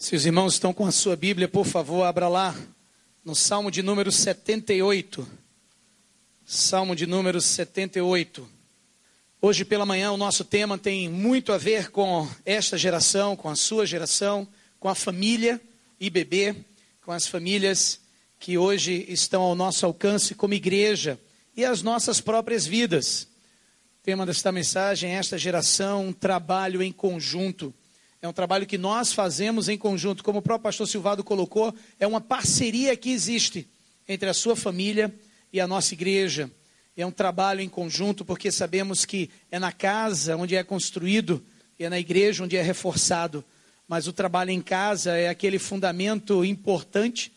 [0.00, 2.56] Se os irmãos estão com a sua Bíblia, por favor, abra lá
[3.22, 5.28] no Salmo de número 78.
[6.42, 8.48] Salmo de número 78.
[9.42, 13.54] Hoje pela manhã o nosso tema tem muito a ver com esta geração, com a
[13.54, 15.60] sua geração, com a família
[16.00, 16.56] e bebê,
[17.04, 18.00] com as famílias
[18.38, 21.20] que hoje estão ao nosso alcance como igreja
[21.54, 23.24] e as nossas próprias vidas.
[24.00, 27.74] O tema desta mensagem é esta geração, um trabalho em conjunto.
[28.22, 32.06] É um trabalho que nós fazemos em conjunto, como o próprio pastor Silvado colocou, é
[32.06, 33.66] uma parceria que existe
[34.06, 35.14] entre a sua família
[35.50, 36.50] e a nossa igreja.
[36.94, 41.42] É um trabalho em conjunto, porque sabemos que é na casa onde é construído,
[41.78, 43.42] e é na igreja onde é reforçado.
[43.88, 47.32] Mas o trabalho em casa é aquele fundamento importante,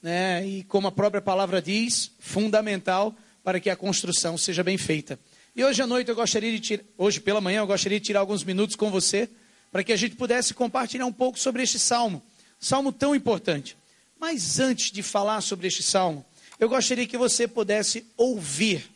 [0.00, 0.46] né?
[0.46, 3.12] e como a própria palavra diz, fundamental
[3.42, 5.18] para que a construção seja bem feita.
[5.56, 8.20] E hoje à noite eu gostaria de tirar, hoje pela manhã eu gostaria de tirar
[8.20, 9.28] alguns minutos com você
[9.70, 12.22] para que a gente pudesse compartilhar um pouco sobre este salmo,
[12.58, 13.76] salmo tão importante.
[14.18, 16.24] Mas antes de falar sobre este salmo,
[16.58, 18.90] eu gostaria que você pudesse ouvir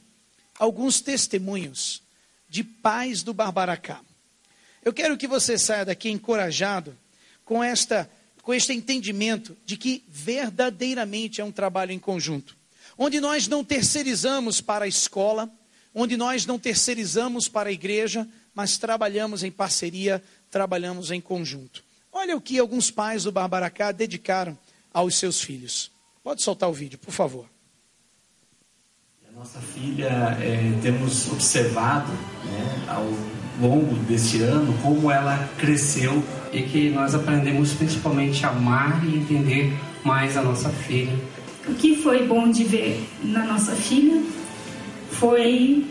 [0.59, 2.03] alguns testemunhos
[2.49, 4.01] de pais do Barbaracá.
[4.85, 6.97] Eu quero que você saia daqui encorajado
[7.45, 8.11] com esta
[8.43, 12.57] com este entendimento de que verdadeiramente é um trabalho em conjunto,
[12.99, 15.49] onde nós não terceirizamos para a escola,
[15.95, 20.23] onde nós não terceirizamos para a igreja, mas trabalhamos em parceria
[20.53, 21.83] trabalhamos em conjunto.
[22.13, 24.57] Olha o que alguns pais do Barbaracá dedicaram
[24.93, 25.91] aos seus filhos.
[26.23, 27.47] Pode soltar o vídeo, por favor.
[29.27, 33.09] A nossa filha, é, temos observado né, ao
[33.67, 39.73] longo deste ano como ela cresceu e que nós aprendemos principalmente a amar e entender
[40.05, 41.19] mais a nossa filha.
[41.67, 44.23] O que foi bom de ver na nossa filha
[45.13, 45.87] foi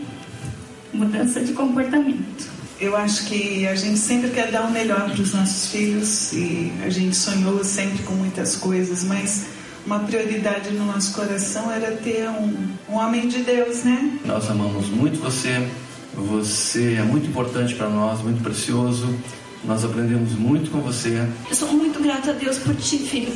[0.92, 2.51] mudança de comportamento.
[2.82, 6.72] Eu acho que a gente sempre quer dar o melhor para os nossos filhos e
[6.84, 9.44] a gente sonhou sempre com muitas coisas, mas
[9.86, 12.52] uma prioridade no nosso coração era ter um,
[12.90, 14.18] um homem de Deus, né?
[14.24, 15.64] Nós amamos muito você,
[16.12, 19.16] você é muito importante para nós, muito precioso.
[19.64, 21.24] Nós aprendemos muito com você.
[21.48, 23.32] Eu sou muito grata a Deus por ti, filho.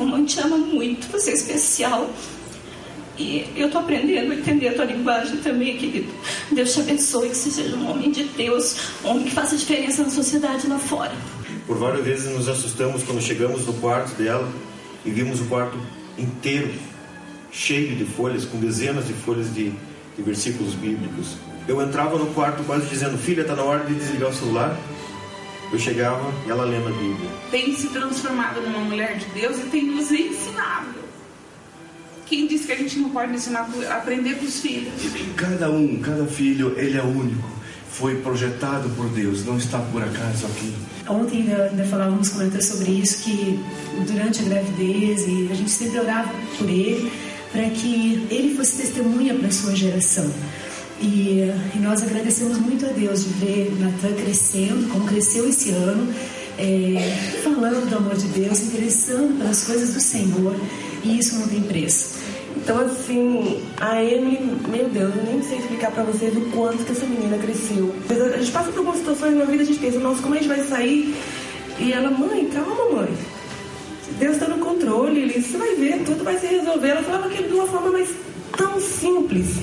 [0.00, 2.10] Mamãe te ama muito, você é especial.
[3.16, 6.12] E eu estou aprendendo a entender a tua linguagem também, querido.
[6.50, 10.02] Deus te abençoe, que você seja um homem de Deus, um homem que faça diferença
[10.02, 11.12] na sociedade lá fora.
[11.66, 14.50] Por várias vezes nos assustamos quando chegamos no quarto dela
[15.04, 15.78] e vimos o quarto
[16.18, 16.72] inteiro
[17.52, 19.70] cheio de folhas, com dezenas de folhas de,
[20.16, 21.36] de versículos bíblicos.
[21.68, 24.76] Eu entrava no quarto quase dizendo: Filha, está na hora de desligar o celular.
[25.72, 27.30] Eu chegava e ela lendo a Bíblia.
[27.50, 31.03] Tem se transformado numa mulher de Deus e tem nos ensinado
[32.26, 34.92] quem disse que a gente não pode ensinar a aprender para os filhos?
[35.36, 37.52] Cada um, cada filho, ele é único.
[37.90, 40.74] Foi projetado por Deus, não está por acaso aqui.
[41.08, 43.60] Ontem ainda, ainda falávamos comentando sobre isso, que
[44.06, 47.12] durante a gravidez, e a gente sempre orava por ele,
[47.52, 50.28] para que ele fosse testemunha para a sua geração.
[51.00, 51.40] E,
[51.74, 56.12] e, nós agradecemos muito a Deus de ver Natan crescendo, como cresceu esse ano,
[56.58, 60.56] é, falando do amor de Deus, interessando pelas coisas do Senhor,
[61.04, 62.18] e isso não tem preço.
[62.56, 66.92] Então, assim, a Emily, meu Deus, eu nem sei explicar pra vocês o quanto que
[66.92, 67.94] essa menina cresceu.
[68.08, 70.48] A gente passa por algumas situações na vida, a gente pensa, nossa, como a gente
[70.48, 71.14] vai sair?
[71.78, 73.14] E ela, mãe, calma, mãe.
[74.18, 76.88] Deus está no controle, você vai ver, tudo vai se resolver.
[76.88, 78.08] Ela falava aquilo de uma forma mais
[78.56, 79.56] tão simples.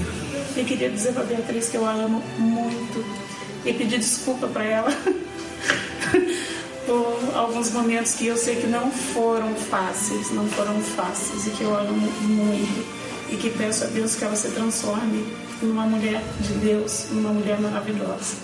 [0.55, 3.05] Eu queria dizer pra Beatriz que eu a amo muito
[3.65, 4.89] e pedir desculpa pra ela.
[6.85, 11.63] por alguns momentos que eu sei que não foram fáceis, não foram fáceis e que
[11.63, 15.25] eu amo muito e que peço a Deus que ela se transforme
[15.61, 18.35] numa mulher de Deus, numa mulher maravilhosa.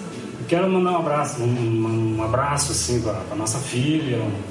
[0.48, 4.42] Quero mandar um abraço, um, um abraço assim para a nossa filha, um,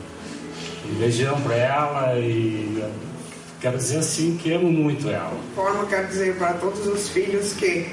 [0.91, 2.85] um beijão para ela e
[3.61, 5.33] quero dizer assim que amo muito ela.
[5.55, 7.91] Forma quero dizer para todos os filhos que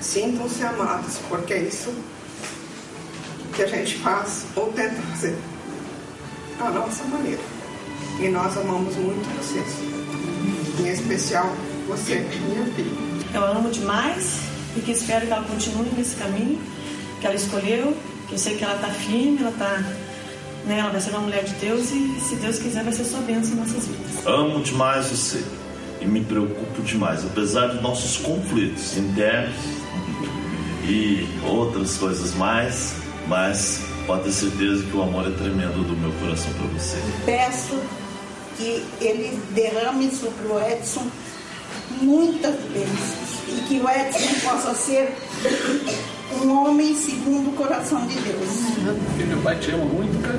[0.00, 1.94] sintam-se amados, porque é isso
[3.54, 5.36] que a gente faz ou tenta fazer
[6.58, 7.42] da nossa maneira.
[8.20, 9.66] E nós amamos muito vocês.
[10.80, 11.52] Em especial
[11.88, 12.90] você, minha filha.
[13.32, 14.40] Eu amo demais
[14.76, 16.60] e que espero que ela continue nesse caminho
[17.20, 17.96] que ela escolheu,
[18.28, 19.82] que eu sei que ela está firme, ela está
[20.66, 23.20] né, ela vai ser uma mulher de Deus e, se Deus quiser, vai ser sua
[23.20, 24.26] bênção em nossas vidas.
[24.26, 25.44] Amo demais você
[26.00, 29.54] e me preocupo demais, apesar de nossos conflitos internos
[30.86, 36.12] e outras coisas mais mas pode ter certeza que o amor é tremendo do meu
[36.20, 36.96] coração para você.
[37.24, 37.78] Peço
[38.56, 41.06] que ele derrame sobre o Edson
[42.00, 45.14] muitas bênçãos e que o Edson possa ser
[46.42, 48.48] um homem segundo o coração de Deus.
[49.26, 50.38] Meu pai te ama muito, cara.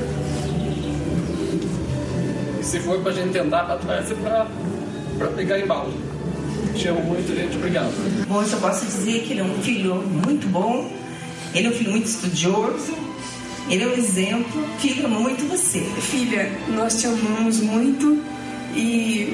[2.61, 4.47] Se for pra gente tentar, vai ser pra,
[5.17, 5.93] pra pegar embalo.
[6.75, 7.55] Te amo muito, gente.
[7.55, 7.93] Obrigado.
[8.27, 10.91] Bom, eu só posso dizer que ele é um filho muito bom,
[11.55, 12.93] ele é um filho muito estudioso,
[13.69, 14.63] ele é um exemplo.
[14.79, 15.79] Filho, amo muito você.
[16.01, 18.21] Filha, nós te amamos muito
[18.75, 19.33] e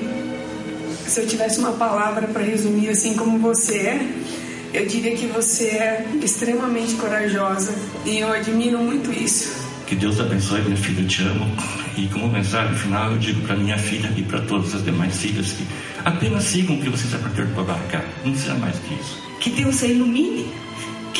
[1.07, 4.07] se eu tivesse uma palavra para resumir assim como você é,
[4.73, 7.73] eu diria que você é extremamente corajosa
[8.05, 9.59] e eu admiro muito isso.
[9.85, 11.45] Que Deus abençoe, minha filha, eu te amo.
[11.97, 15.51] E como mensagem final, eu digo para minha filha e para todas as demais filhas
[15.51, 15.67] que
[16.05, 18.05] apenas sigam o que vocês aprenderam para barcar.
[18.23, 19.21] Não seja mais que isso.
[19.41, 20.49] Que Deus a ilumine,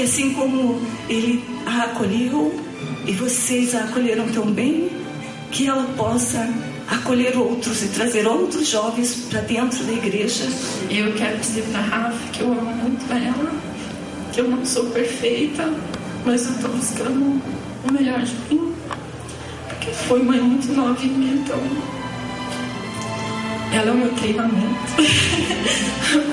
[0.02, 2.60] que assim como Ele a acolheu
[3.06, 4.90] e vocês a acolheram tão bem,
[5.52, 6.50] que ela possa
[6.88, 10.46] acolher outros e trazer outros jovens para dentro da igreja.
[10.90, 13.52] Eu quero dizer para Rafa que eu amo muito ela,
[14.34, 15.72] que eu não sou perfeita,
[16.26, 17.40] mas eu estou buscando
[17.88, 18.74] o melhor de mim,
[19.70, 21.60] porque foi mãe muito novinha, então
[23.74, 24.76] ela é o meu treinamento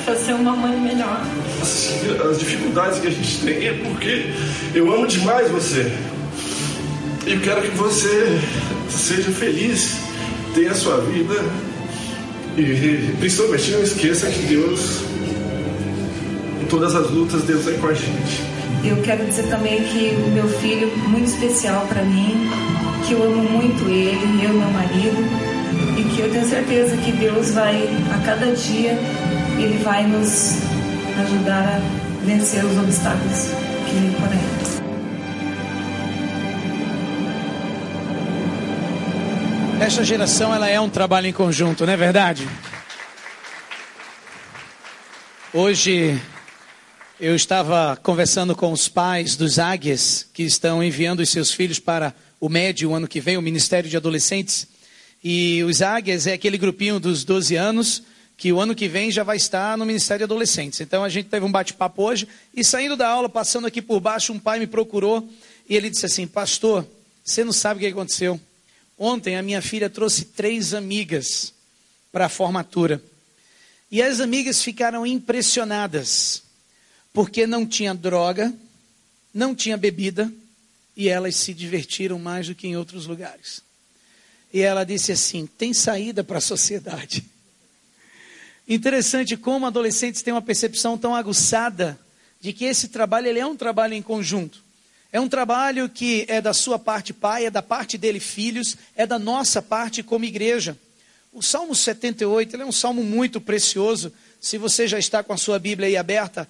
[0.05, 1.23] para ser uma mãe melhor.
[1.61, 4.33] As, dificuldades que a gente tem é porque
[4.75, 5.93] eu amo demais você.
[7.27, 8.41] E quero que você
[8.89, 9.99] seja feliz,
[10.55, 11.35] tenha a sua vida
[12.57, 15.03] e principalmente não esqueça que Deus,
[16.63, 18.43] em todas as lutas, Deus é com a gente.
[18.85, 22.49] Eu quero dizer também que o meu filho, muito especial para mim,
[23.07, 25.48] que eu amo muito ele, eu e meu marido,
[25.97, 28.93] e que eu tenho certeza que Deus vai, a cada dia,
[29.59, 30.59] Ele vai nos
[31.19, 33.49] ajudar a vencer os obstáculos
[33.87, 34.49] que por aí.
[39.81, 42.49] Esta geração ela é um trabalho em conjunto, não é verdade?
[45.55, 46.21] Hoje
[47.21, 52.15] eu estava conversando com os pais dos águias que estão enviando os seus filhos para
[52.41, 54.69] o MED o ano que vem, o Ministério de Adolescentes.
[55.23, 58.03] E os águias é aquele grupinho dos 12 anos
[58.37, 60.81] que o ano que vem já vai estar no Ministério de Adolescentes.
[60.81, 64.33] Então a gente teve um bate-papo hoje e saindo da aula, passando aqui por baixo,
[64.33, 65.29] um pai me procurou
[65.69, 66.87] e ele disse assim: Pastor,
[67.25, 68.41] você não sabe o que aconteceu.
[68.97, 71.53] Ontem a minha filha trouxe três amigas
[72.13, 73.03] para a formatura.
[73.91, 76.43] E as amigas ficaram impressionadas,
[77.13, 78.53] porque não tinha droga,
[79.33, 80.31] não tinha bebida,
[80.97, 83.63] e elas se divertiram mais do que em outros lugares.
[84.53, 87.25] E ela disse assim: tem saída para a sociedade.
[88.67, 91.99] Interessante como adolescentes têm uma percepção tão aguçada
[92.41, 94.63] de que esse trabalho ele é um trabalho em conjunto.
[95.11, 99.07] É um trabalho que é da sua parte pai, é da parte dele filhos, é
[99.07, 100.77] da nossa parte como igreja.
[101.33, 104.13] O Salmo 78 ele é um salmo muito precioso.
[104.39, 106.47] Se você já está com a sua Bíblia aí aberta,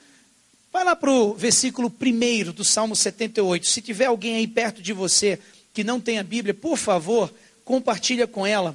[0.72, 3.66] vai lá para o versículo 1 do Salmo 78.
[3.66, 5.38] Se tiver alguém aí perto de você
[5.72, 7.32] que não tem a Bíblia, por favor,
[7.68, 8.74] compartilha com ela.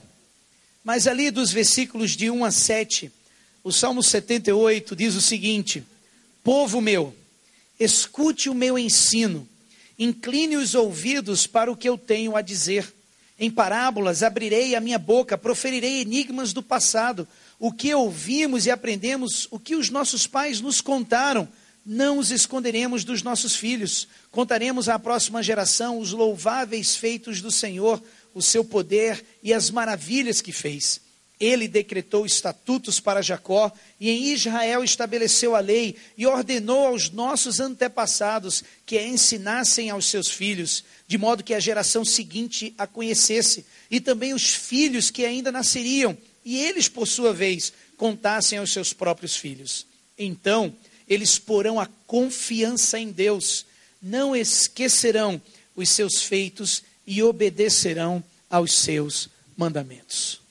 [0.83, 3.11] Mas ali dos versículos de 1 a 7,
[3.63, 5.83] o Salmo 78 diz o seguinte:
[6.43, 7.15] Povo meu,
[7.79, 9.49] escute o meu ensino
[9.97, 12.91] Incline os ouvidos para o que eu tenho a dizer.
[13.39, 17.27] Em parábolas abrirei a minha boca, proferirei enigmas do passado.
[17.59, 21.47] O que ouvimos e aprendemos, o que os nossos pais nos contaram,
[21.85, 24.07] não os esconderemos dos nossos filhos.
[24.31, 28.01] Contaremos à próxima geração os louváveis feitos do Senhor,
[28.33, 31.01] o seu poder e as maravilhas que fez.
[31.39, 37.59] Ele decretou estatutos para Jacó e em Israel estabeleceu a lei e ordenou aos nossos
[37.59, 43.65] antepassados que a ensinassem aos seus filhos, de modo que a geração seguinte a conhecesse,
[43.91, 48.93] e também os filhos que ainda nasceriam, e eles, por sua vez, contassem aos seus
[48.93, 49.85] próprios filhos.
[50.17, 50.73] Então,
[51.09, 53.65] eles porão a confiança em Deus,
[54.01, 55.41] não esquecerão
[55.75, 60.43] os seus feitos e obedecerão aos seus mandamentos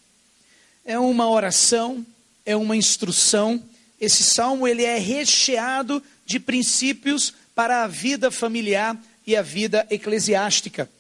[0.85, 2.05] é uma oração,
[2.45, 3.63] é uma instrução.
[4.01, 10.91] Esse salmo ele é recheado de princípios para a vida familiar e a vida eclesiástica.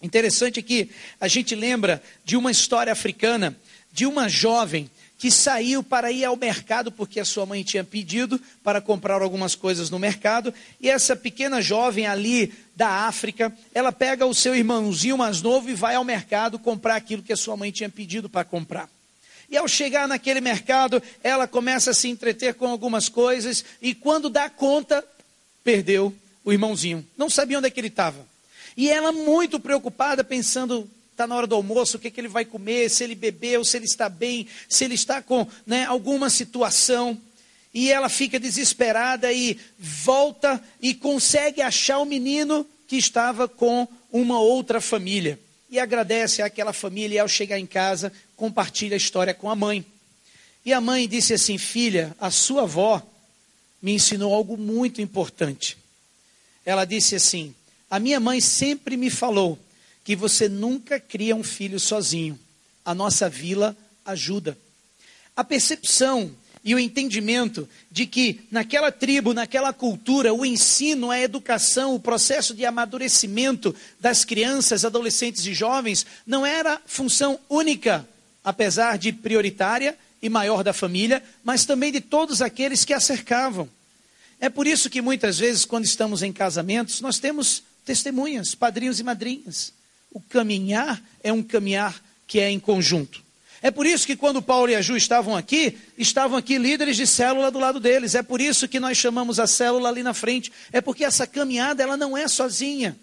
[0.00, 0.90] Interessante que
[1.20, 3.56] a gente lembra de uma história africana
[3.92, 8.40] de uma jovem que saiu para ir ao mercado porque a sua mãe tinha pedido
[8.62, 14.24] para comprar algumas coisas no mercado, e essa pequena jovem ali da África, ela pega
[14.24, 17.72] o seu irmãozinho mais novo e vai ao mercado comprar aquilo que a sua mãe
[17.72, 18.88] tinha pedido para comprar.
[19.50, 24.30] E ao chegar naquele mercado, ela começa a se entreter com algumas coisas e quando
[24.30, 25.04] dá conta,
[25.64, 27.04] perdeu o irmãozinho.
[27.16, 28.24] Não sabia onde é que ele estava.
[28.76, 32.44] E ela muito preocupada, pensando, está na hora do almoço, o que, que ele vai
[32.44, 37.20] comer, se ele bebeu, se ele está bem, se ele está com né, alguma situação.
[37.74, 44.38] E ela fica desesperada e volta e consegue achar o menino que estava com uma
[44.38, 45.38] outra família.
[45.68, 49.84] e agradece àquela família e ao chegar em casa compartilha a história com a mãe.
[50.64, 53.02] E a mãe disse assim: Filha, a sua avó
[53.82, 55.76] me ensinou algo muito importante.
[56.64, 57.54] Ela disse assim:
[57.90, 59.58] A minha mãe sempre me falou
[60.08, 62.40] que você nunca cria um filho sozinho.
[62.82, 64.56] A nossa vila ajuda.
[65.36, 66.30] A percepção
[66.64, 72.54] e o entendimento de que naquela tribo, naquela cultura, o ensino, a educação, o processo
[72.54, 78.08] de amadurecimento das crianças, adolescentes e jovens não era função única,
[78.42, 83.68] apesar de prioritária e maior da família, mas também de todos aqueles que a cercavam.
[84.40, 89.04] É por isso que muitas vezes, quando estamos em casamentos, nós temos testemunhas, padrinhos e
[89.04, 89.76] madrinhas.
[90.10, 93.22] O caminhar é um caminhar que é em conjunto.
[93.60, 97.06] É por isso que quando Paulo e a Ju estavam aqui, estavam aqui líderes de
[97.06, 98.14] célula do lado deles.
[98.14, 100.52] É por isso que nós chamamos a célula ali na frente.
[100.72, 102.96] É porque essa caminhada ela não é sozinha.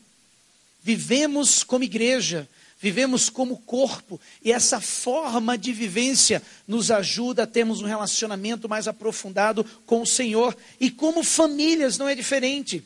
[0.82, 2.48] Vivemos como igreja,
[2.80, 8.88] vivemos como corpo, e essa forma de vivência nos ajuda a termos um relacionamento mais
[8.88, 10.56] aprofundado com o Senhor.
[10.80, 12.84] E como famílias não é diferente.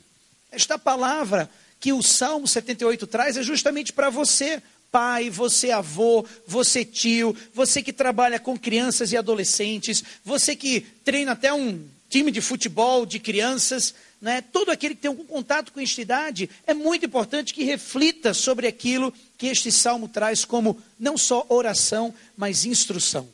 [0.51, 1.47] Esta palavra
[1.79, 7.81] que o Salmo 78 traz é justamente para você, pai, você avô, você tio, você
[7.81, 13.19] que trabalha com crianças e adolescentes, você que treina até um time de futebol de
[13.19, 14.41] crianças, né?
[14.41, 18.67] todo aquele que tem algum contato com esta idade, é muito importante que reflita sobre
[18.67, 23.29] aquilo que este salmo traz como não só oração, mas instrução.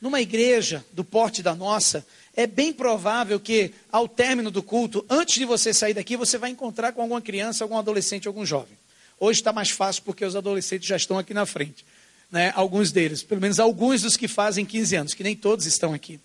[0.00, 5.36] Numa igreja do porte da nossa, é bem provável que ao término do culto, antes
[5.36, 8.76] de você sair daqui, você vai encontrar com alguma criança, algum adolescente, algum jovem.
[9.18, 11.84] Hoje está mais fácil porque os adolescentes já estão aqui na frente.
[12.30, 12.52] Né?
[12.54, 16.20] Alguns deles, pelo menos alguns dos que fazem 15 anos, que nem todos estão aqui.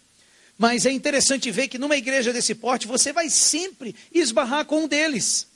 [0.58, 4.88] Mas é interessante ver que numa igreja desse porte você vai sempre esbarrar com um
[4.88, 5.48] deles.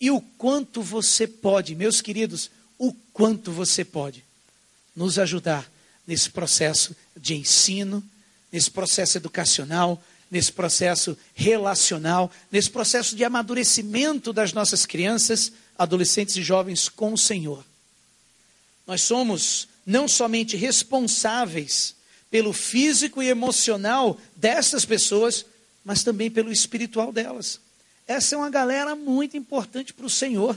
[0.00, 4.24] E o quanto você pode, meus queridos, o quanto você pode
[4.96, 5.70] nos ajudar
[6.06, 8.02] nesse processo de ensino,
[8.54, 16.42] nesse processo educacional, nesse processo relacional, nesse processo de amadurecimento das nossas crianças adolescentes e
[16.42, 17.64] jovens com o Senhor.
[18.86, 21.96] Nós somos não somente responsáveis
[22.30, 25.44] pelo físico e emocional dessas pessoas,
[25.84, 27.58] mas também pelo espiritual delas.
[28.06, 30.56] Essa é uma galera muito importante para o Senhor.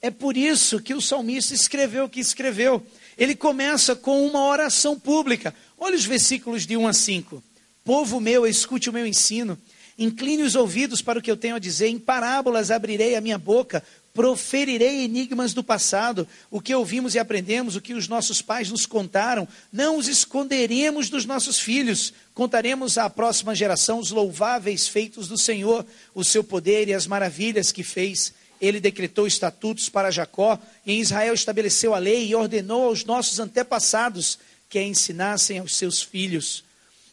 [0.00, 2.82] É por isso que o salmista escreveu o que escreveu.
[3.16, 5.54] Ele começa com uma oração pública.
[5.78, 7.42] Olha os versículos de 1 a 5.
[7.84, 9.58] Povo meu, escute o meu ensino.
[9.98, 11.88] Incline os ouvidos para o que eu tenho a dizer.
[11.88, 13.82] Em parábolas abrirei a minha boca
[14.16, 18.86] proferirei enigmas do passado, o que ouvimos e aprendemos, o que os nossos pais nos
[18.86, 25.36] contaram, não os esconderemos dos nossos filhos, contaremos à próxima geração os louváveis feitos do
[25.36, 28.32] Senhor, o seu poder e as maravilhas que fez.
[28.60, 33.38] Ele decretou estatutos para Jacó, e em Israel estabeleceu a lei e ordenou aos nossos
[33.38, 36.64] antepassados que a ensinassem aos seus filhos.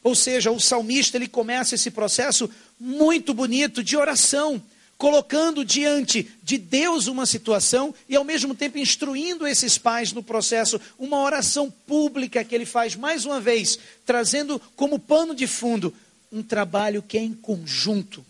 [0.03, 4.61] Ou seja, o salmista ele começa esse processo muito bonito de oração
[5.03, 10.79] colocando diante de Deus uma situação e ao mesmo tempo instruindo esses pais no processo,
[10.97, 15.93] uma oração pública que ele faz mais uma vez, trazendo como pano de fundo
[16.31, 18.25] um trabalho que é em conjunto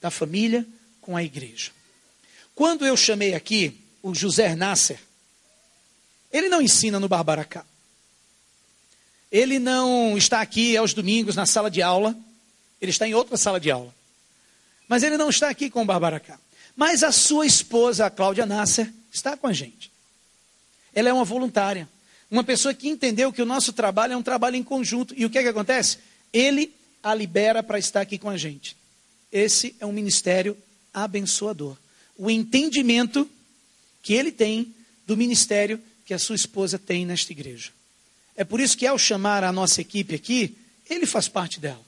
[0.00, 0.66] da família
[1.00, 1.70] com a igreja.
[2.54, 4.98] Quando eu chamei aqui o José Nasser,
[6.32, 7.64] ele não ensina no Barbaracá.
[9.30, 12.16] Ele não está aqui aos domingos na sala de aula,
[12.80, 13.94] ele está em outra sala de aula.
[14.88, 16.38] Mas ele não está aqui com o Barbaracá.
[16.74, 19.90] Mas a sua esposa, a Cláudia Nasser, está com a gente.
[20.94, 21.88] Ela é uma voluntária.
[22.30, 25.14] Uma pessoa que entendeu que o nosso trabalho é um trabalho em conjunto.
[25.16, 25.98] E o que é que acontece?
[26.32, 28.76] Ele a libera para estar aqui com a gente.
[29.32, 30.56] Esse é um ministério
[30.92, 31.76] abençoador.
[32.22, 33.26] O entendimento
[34.02, 34.74] que ele tem
[35.06, 37.70] do ministério que a sua esposa tem nesta igreja.
[38.36, 40.54] É por isso que ao chamar a nossa equipe aqui,
[40.88, 41.80] ele faz parte dela.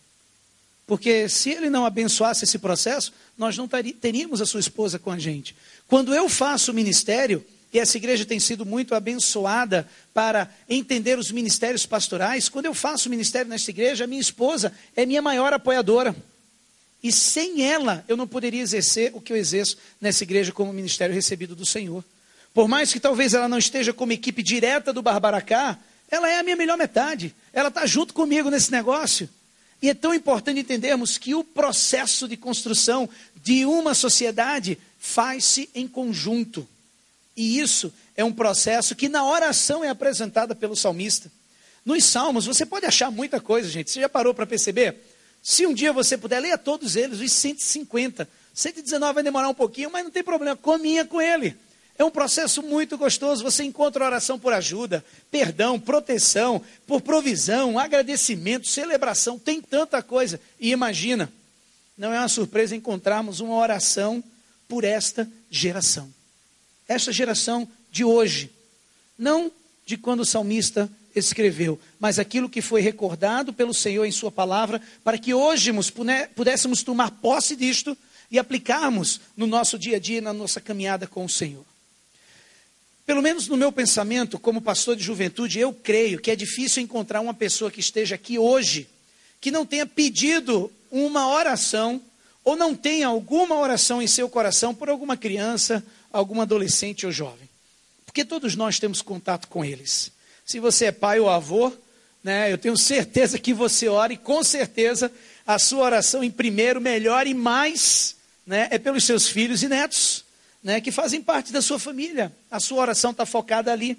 [0.87, 3.69] Porque se ele não abençoasse esse processo, nós não
[4.01, 5.55] teríamos a sua esposa com a gente.
[5.87, 11.85] Quando eu faço ministério, e essa igreja tem sido muito abençoada para entender os ministérios
[11.85, 16.17] pastorais, quando eu faço ministério nessa igreja, a minha esposa é minha maior apoiadora.
[17.03, 21.15] E sem ela, eu não poderia exercer o que eu exerço nessa igreja como ministério
[21.15, 22.05] recebido do Senhor.
[22.55, 25.79] Por mais que talvez ela não esteja como equipe direta do Barbaracá,
[26.11, 27.35] ela é a minha melhor metade.
[27.53, 29.29] Ela está junto comigo nesse negócio.
[29.81, 33.09] E é tão importante entendermos que o processo de construção
[33.43, 36.69] de uma sociedade faz-se em conjunto.
[37.37, 41.33] E isso é um processo que na oração é apresentada pelo salmista.
[41.85, 43.91] Nos salmos você pode achar muita coisa, gente.
[43.91, 45.01] Você já parou para perceber?
[45.43, 48.29] Se um dia você puder, leia todos eles, os 150.
[48.55, 51.57] 119 vai demorar um pouquinho, mas não tem problema, cominha com ele.
[51.99, 53.43] É um processo muito gostoso.
[53.43, 59.39] Você encontra oração por ajuda, perdão, proteção, por provisão, agradecimento, celebração.
[59.39, 60.41] Tem tanta coisa.
[60.61, 61.31] E imagina,
[61.97, 64.23] não é uma surpresa encontrarmos uma oração
[64.69, 66.13] por esta geração.
[66.89, 68.51] Esta geração de hoje.
[69.19, 69.53] Não
[69.85, 74.81] de quando o salmista escreveu, mas aquilo que foi recordado pelo Senhor em Sua palavra,
[75.05, 75.71] para que hoje
[76.35, 77.97] pudéssemos tomar posse disto
[78.31, 81.65] e aplicarmos no nosso dia a dia, na nossa caminhada com o Senhor.
[83.05, 87.21] Pelo menos no meu pensamento, como pastor de juventude, eu creio que é difícil encontrar
[87.21, 88.89] uma pessoa que esteja aqui hoje
[89.41, 92.01] que não tenha pedido uma oração
[92.45, 97.49] ou não tenha alguma oração em seu coração por alguma criança, algum adolescente ou jovem.
[98.07, 100.13] Porque todos nós temos contato com eles.
[100.45, 101.73] Se você é pai ou avô,
[102.23, 105.11] né, eu tenho certeza que você ora e com certeza
[105.47, 110.25] a sua oração em primeiro, melhor e mais né, é pelos seus filhos e netos,
[110.63, 112.33] né, que fazem parte da sua família.
[112.51, 113.97] A sua oração está focada ali.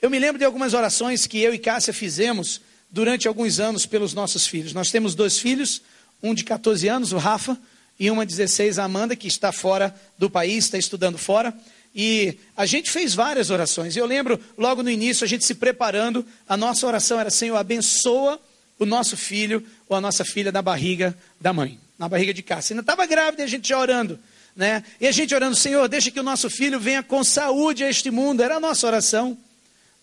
[0.00, 2.60] Eu me lembro de algumas orações que eu e Cássia fizemos
[2.90, 4.72] durante alguns anos pelos nossos filhos.
[4.72, 5.82] Nós temos dois filhos,
[6.22, 7.58] um de 14 anos, o Rafa,
[7.98, 11.54] e uma de 16, a Amanda, que está fora do país, está estudando fora.
[11.94, 13.96] E a gente fez várias orações.
[13.96, 18.40] Eu lembro, logo no início, a gente se preparando, a nossa oração era: Senhor, abençoa
[18.78, 22.74] o nosso filho ou a nossa filha na barriga da mãe na barriga de Cássia.
[22.74, 24.18] Ainda estava grávida e a gente já orando.
[24.54, 24.84] Né?
[25.00, 28.10] E a gente orando, Senhor, deixa que o nosso filho venha com saúde a este
[28.10, 28.42] mundo.
[28.42, 29.36] Era a nossa oração.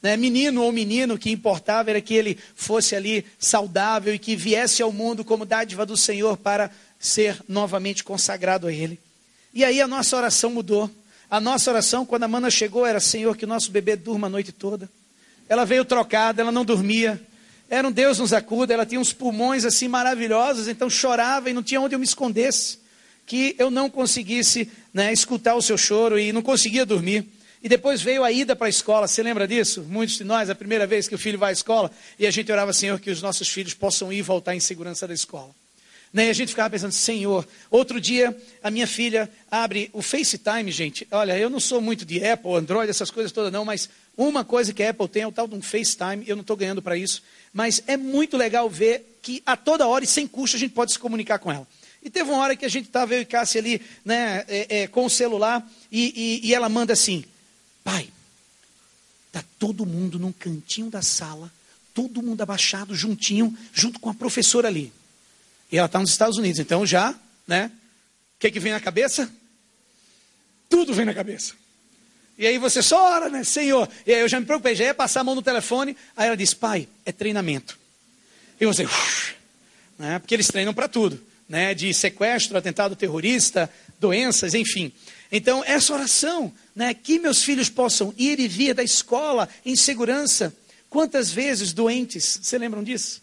[0.01, 0.17] Né?
[0.17, 4.81] Menino ou menino, o que importava era que ele fosse ali saudável e que viesse
[4.81, 8.99] ao mundo como dádiva do Senhor para ser novamente consagrado a Ele.
[9.53, 10.89] E aí a nossa oração mudou.
[11.31, 14.51] A nossa oração, quando a mana chegou, era: Senhor, que nosso bebê durma a noite
[14.51, 14.89] toda.
[15.47, 17.21] Ela veio trocada, ela não dormia.
[17.69, 21.63] Era um Deus nos acuda, ela tinha uns pulmões assim maravilhosos, então chorava e não
[21.63, 22.79] tinha onde eu me escondesse,
[23.25, 27.25] que eu não conseguisse né, escutar o seu choro e não conseguia dormir.
[27.63, 29.85] E depois veio a ida para a escola, você lembra disso?
[29.87, 32.51] Muitos de nós, a primeira vez que o filho vai à escola, e a gente
[32.51, 35.60] orava, Senhor, que os nossos filhos possam ir e voltar em segurança da escola.
[36.13, 36.27] Né?
[36.27, 37.47] E a gente ficava pensando, Senhor.
[37.69, 41.07] Outro dia, a minha filha abre o FaceTime, gente.
[41.11, 44.73] Olha, eu não sou muito de Apple, Android, essas coisas todas não, mas uma coisa
[44.73, 46.97] que a Apple tem é o tal de um FaceTime, eu não estou ganhando para
[46.97, 47.23] isso.
[47.53, 50.91] Mas é muito legal ver que a toda hora e sem custo a gente pode
[50.91, 51.67] se comunicar com ela.
[52.03, 54.87] E teve uma hora que a gente estava, eu e Cássia ali, né, é, é,
[54.87, 57.23] com o celular, e, e, e ela manda assim:
[57.83, 58.09] Pai,
[59.27, 61.51] está todo mundo num cantinho da sala,
[61.93, 64.91] todo mundo abaixado, juntinho, junto com a professora ali.
[65.71, 67.15] E ela está nos Estados Unidos, então já,
[67.47, 67.71] né?
[68.35, 69.31] O que, que vem na cabeça?
[70.69, 71.53] Tudo vem na cabeça.
[72.37, 73.43] E aí você só ora, né?
[73.43, 73.87] Senhor.
[74.05, 75.95] E aí eu já me preocupei, já ia passar a mão no telefone.
[76.17, 77.77] Aí ela disse, pai, é treinamento.
[78.59, 79.35] E você, uf,
[79.97, 80.19] né?
[80.19, 81.73] porque eles treinam para tudo, né?
[81.73, 84.91] De sequestro, atentado terrorista, doenças, enfim.
[85.31, 86.93] Então, essa oração, né?
[86.93, 90.53] Que meus filhos possam ir e vir da escola em segurança.
[90.89, 93.21] Quantas vezes doentes, você lembram disso?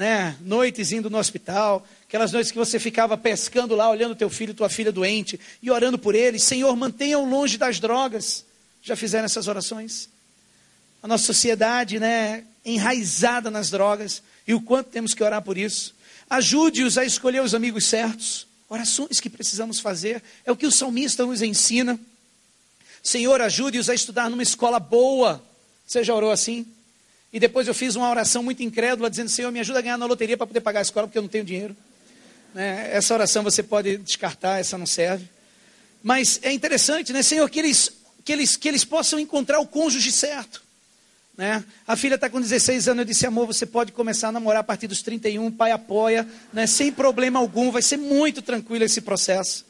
[0.00, 0.34] Né?
[0.40, 4.70] Noites indo no hospital, aquelas noites que você ficava pescando lá, olhando teu filho, tua
[4.70, 6.42] filha doente e orando por eles.
[6.42, 8.46] Senhor, mantenham longe das drogas.
[8.80, 10.08] Já fizeram essas orações?
[11.02, 15.94] A nossa sociedade, né, enraizada nas drogas, e o quanto temos que orar por isso.
[16.30, 18.46] Ajude-os a escolher os amigos certos.
[18.70, 22.00] Orações que precisamos fazer, é o que o salmista nos ensina.
[23.02, 25.44] Senhor, ajude-os a estudar numa escola boa.
[25.86, 26.66] Você já orou assim?
[27.32, 30.06] E depois eu fiz uma oração muito incrédula, dizendo: Senhor, me ajuda a ganhar na
[30.06, 31.76] loteria para poder pagar a escola, porque eu não tenho dinheiro.
[32.54, 32.90] Né?
[32.92, 35.28] Essa oração você pode descartar, essa não serve.
[36.02, 37.92] Mas é interessante, né, Senhor, que eles
[38.24, 40.62] que eles, que eles possam encontrar o cônjuge certo.
[41.36, 41.64] Né?
[41.86, 44.64] A filha está com 16 anos, eu disse, amor, você pode começar a namorar a
[44.64, 46.66] partir dos 31, o pai apoia, né?
[46.66, 49.64] sem problema algum, vai ser muito tranquilo esse processo.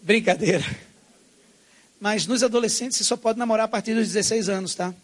[0.00, 0.64] Brincadeira.
[2.00, 4.94] Mas nos adolescentes você só pode namorar a partir dos 16 anos, tá?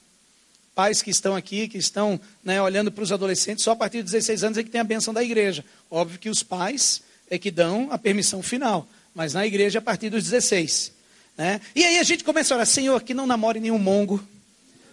[0.75, 4.13] Pais que estão aqui, que estão né, olhando para os adolescentes, só a partir dos
[4.13, 5.65] 16 anos é que tem a benção da igreja.
[5.91, 9.83] Óbvio que os pais é que dão a permissão final, mas na igreja é a
[9.83, 10.93] partir dos 16.
[11.37, 11.61] Né?
[11.75, 14.23] E aí a gente começa a orar, Senhor, que não namore nenhum mongo,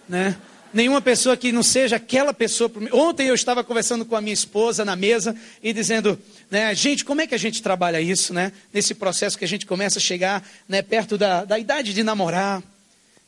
[0.07, 0.37] né?
[0.73, 2.71] nenhuma pessoa que não seja aquela pessoa.
[2.91, 6.17] Ontem eu estava conversando com a minha esposa na mesa e dizendo,
[6.49, 8.51] né, gente, como é que a gente trabalha isso, né?
[8.73, 12.61] Nesse processo que a gente começa a chegar né, perto da, da idade de namorar.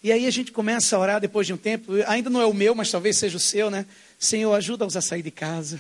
[0.04, 2.54] E aí a gente começa a orar depois de um tempo, ainda não é o
[2.54, 3.86] meu, mas talvez seja o seu, né?
[4.20, 5.80] Senhor, ajuda-os a sair de casa.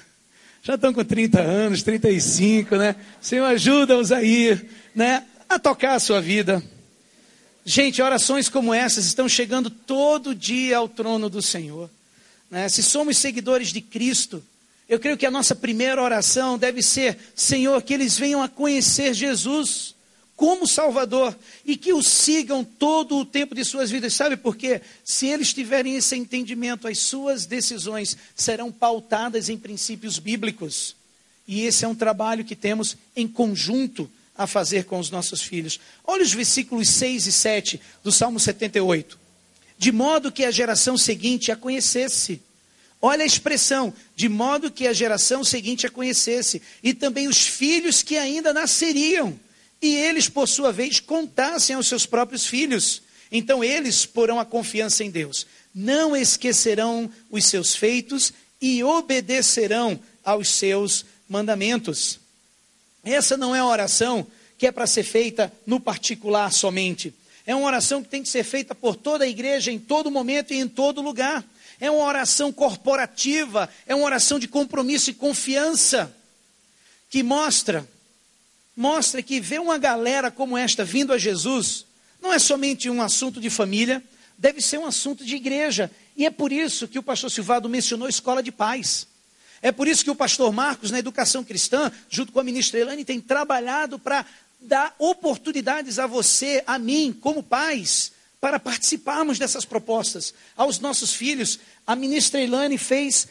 [0.63, 2.95] Já estão com 30 anos, 35, né?
[3.21, 5.25] Senhor, ajuda-os a ir, né?
[5.49, 6.63] A tocar a sua vida.
[7.65, 11.89] Gente, orações como essas estão chegando todo dia ao trono do Senhor.
[12.49, 12.69] Né?
[12.69, 14.41] Se somos seguidores de Cristo,
[14.87, 19.13] eu creio que a nossa primeira oração deve ser: Senhor, que eles venham a conhecer
[19.13, 19.95] Jesus
[20.35, 24.13] como Salvador e que o sigam todo o tempo de suas vidas.
[24.13, 24.81] Sabe por quê?
[25.03, 30.95] Se eles tiverem esse entendimento, as suas decisões serão pautadas em princípios bíblicos.
[31.47, 35.79] E esse é um trabalho que temos em conjunto a fazer com os nossos filhos.
[36.03, 39.19] Olha os versículos 6 e 7 do Salmo 78.
[39.77, 42.41] De modo que a geração seguinte a conhecesse.
[43.01, 48.01] Olha a expressão, de modo que a geração seguinte a conhecesse, e também os filhos
[48.01, 49.37] que ainda nasceriam,
[49.83, 53.01] e eles, por sua vez, contassem aos seus próprios filhos.
[53.29, 55.45] Então eles porão a confiança em Deus.
[55.75, 62.17] Não esquecerão os seus feitos e obedecerão aos seus mandamentos.
[63.03, 64.25] Essa não é uma oração
[64.57, 67.13] que é para ser feita no particular somente.
[67.45, 70.53] É uma oração que tem que ser feita por toda a igreja, em todo momento
[70.53, 71.43] e em todo lugar.
[71.77, 76.15] É uma oração corporativa, é uma oração de compromisso e confiança,
[77.09, 77.85] que mostra,
[78.75, 81.85] mostra que ver uma galera como esta vindo a Jesus,
[82.21, 84.03] não é somente um assunto de família,
[84.37, 85.91] deve ser um assunto de igreja.
[86.15, 89.07] E é por isso que o pastor Silvado mencionou escola de paz.
[89.61, 93.05] É por isso que o pastor Marcos, na educação cristã, junto com a ministra Elane,
[93.05, 94.25] tem trabalhado para
[94.59, 100.33] dar oportunidades a você, a mim, como pais, para participarmos dessas propostas.
[100.55, 103.27] Aos nossos filhos, a ministra Elane fez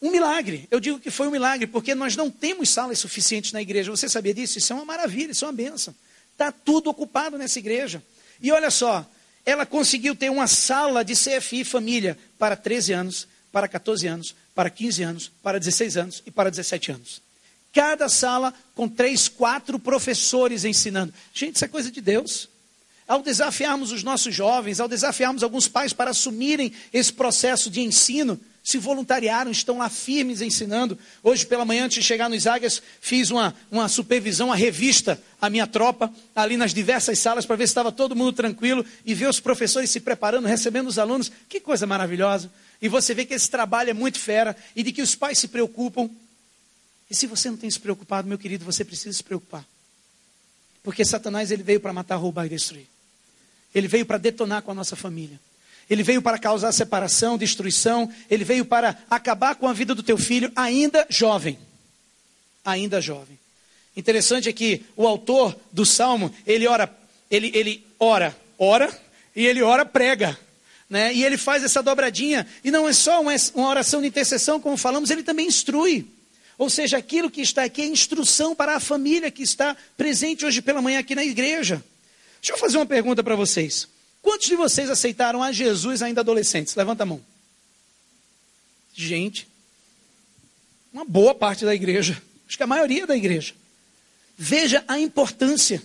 [0.00, 0.66] um milagre.
[0.70, 3.90] Eu digo que foi um milagre, porque nós não temos salas suficientes na igreja.
[3.90, 4.58] Você sabia disso?
[4.58, 5.94] Isso é uma maravilha, isso é uma benção.
[6.32, 8.02] Está tudo ocupado nessa igreja.
[8.40, 9.08] E olha só,
[9.44, 14.68] ela conseguiu ter uma sala de CFI família para 13 anos, para 14 anos, para
[14.68, 17.22] 15 anos, para 16 anos e para 17 anos.
[17.72, 21.12] Cada sala com três, quatro professores ensinando.
[21.32, 22.48] Gente, isso é coisa de Deus.
[23.06, 28.40] Ao desafiarmos os nossos jovens, ao desafiarmos alguns pais para assumirem esse processo de ensino,
[28.66, 30.98] se voluntariaram, estão lá firmes ensinando.
[31.22, 35.48] Hoje pela manhã, antes de chegar nos Águias, fiz uma, uma supervisão, uma revista à
[35.48, 39.28] minha tropa, ali nas diversas salas, para ver se estava todo mundo tranquilo e ver
[39.28, 41.30] os professores se preparando, recebendo os alunos.
[41.48, 42.50] Que coisa maravilhosa.
[42.82, 45.46] E você vê que esse trabalho é muito fera e de que os pais se
[45.46, 46.10] preocupam.
[47.08, 49.64] E se você não tem se preocupado, meu querido, você precisa se preocupar.
[50.82, 52.88] Porque Satanás ele veio para matar, roubar e destruir.
[53.72, 55.38] Ele veio para detonar com a nossa família.
[55.88, 58.10] Ele veio para causar separação, destruição.
[58.30, 61.58] Ele veio para acabar com a vida do teu filho, ainda jovem.
[62.64, 63.38] Ainda jovem.
[63.96, 66.94] Interessante é que o autor do salmo, ele ora,
[67.30, 68.92] ele, ele ora, ora,
[69.34, 70.38] e ele ora, prega.
[70.88, 71.14] Né?
[71.14, 73.32] E ele faz essa dobradinha, e não é só uma,
[73.68, 76.06] oração de intercessão, como falamos, ele também instrui.
[76.58, 80.60] Ou seja, aquilo que está aqui é instrução para a família que está presente hoje
[80.60, 81.82] pela manhã aqui na igreja.
[82.40, 83.88] Deixa eu fazer uma pergunta para vocês.
[84.26, 86.74] Quantos de vocês aceitaram a Jesus ainda adolescentes?
[86.74, 87.24] Levanta a mão.
[88.92, 89.46] Gente,
[90.92, 93.54] uma boa parte da igreja, acho que a maioria da igreja.
[94.36, 95.80] Veja a importância.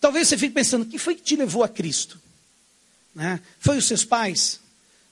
[0.00, 2.20] Talvez você fique pensando, o que foi que te levou a Cristo?
[3.14, 3.38] Né?
[3.60, 4.58] Foi os seus pais?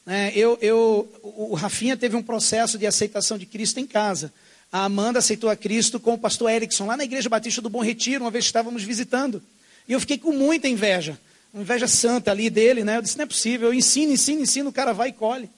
[0.05, 0.33] Né?
[0.35, 4.33] Eu, eu, o Rafinha teve um processo de aceitação de Cristo em casa.
[4.73, 7.81] A Amanda aceitou a Cristo com o pastor Erickson, lá na Igreja Batista do Bom
[7.81, 9.41] Retiro, uma vez que estávamos visitando.
[9.87, 11.17] E eu fiquei com muita inveja,
[11.53, 12.97] uma inveja santa ali dele, né?
[12.97, 15.51] Eu disse, não é possível, eu ensino, ensino, ensino, o cara vai e colhe.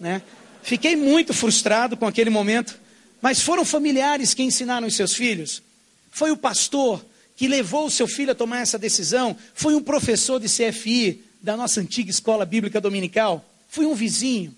[0.00, 0.22] Né?
[0.62, 2.78] Fiquei muito frustrado com aquele momento.
[3.20, 5.62] Mas foram familiares que ensinaram os seus filhos?
[6.10, 7.04] Foi o pastor
[7.36, 9.36] que levou o seu filho a tomar essa decisão?
[9.54, 13.44] Foi um professor de CFI, da nossa antiga escola bíblica dominical?
[13.68, 14.54] Foi um vizinho?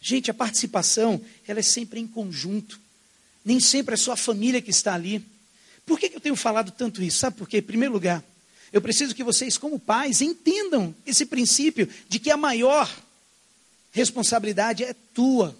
[0.00, 2.80] Gente, a participação, ela é sempre em conjunto.
[3.44, 5.22] Nem sempre é só a família que está ali.
[5.84, 7.18] Por que, que eu tenho falado tanto isso?
[7.18, 7.58] Sabe por quê?
[7.58, 8.22] Em primeiro lugar,
[8.72, 12.90] eu preciso que vocês, como pais, entendam esse princípio de que a maior
[13.90, 15.56] responsabilidade é tua.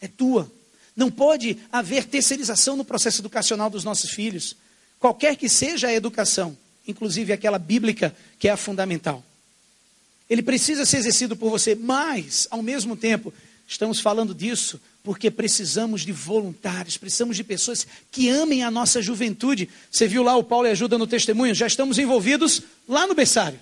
[0.00, 0.50] É tua.
[0.94, 4.56] Não pode haver terceirização no processo educacional dos nossos filhos.
[4.98, 9.24] Qualquer que seja a educação, inclusive aquela bíblica que é a fundamental.
[10.28, 13.32] Ele precisa ser exercido por você, mas, ao mesmo tempo,
[13.66, 19.68] estamos falando disso porque precisamos de voluntários, precisamos de pessoas que amem a nossa juventude.
[19.90, 21.54] Você viu lá o Paulo e ajuda no testemunho?
[21.54, 23.60] Já estamos envolvidos lá no berçário.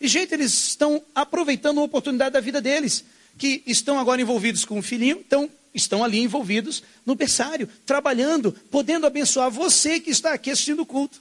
[0.00, 3.04] E, gente, eles estão aproveitando a oportunidade da vida deles,
[3.36, 9.06] que estão agora envolvidos com o filhinho, então estão ali envolvidos no berçário, trabalhando, podendo
[9.06, 11.20] abençoar você que está aqui assistindo o culto.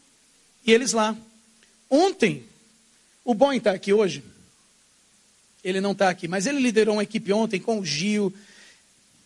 [0.63, 1.17] E eles lá.
[1.89, 2.43] Ontem,
[3.26, 4.24] o Boy está aqui hoje.
[5.63, 8.32] Ele não está aqui, mas ele liderou uma equipe ontem com o Gil.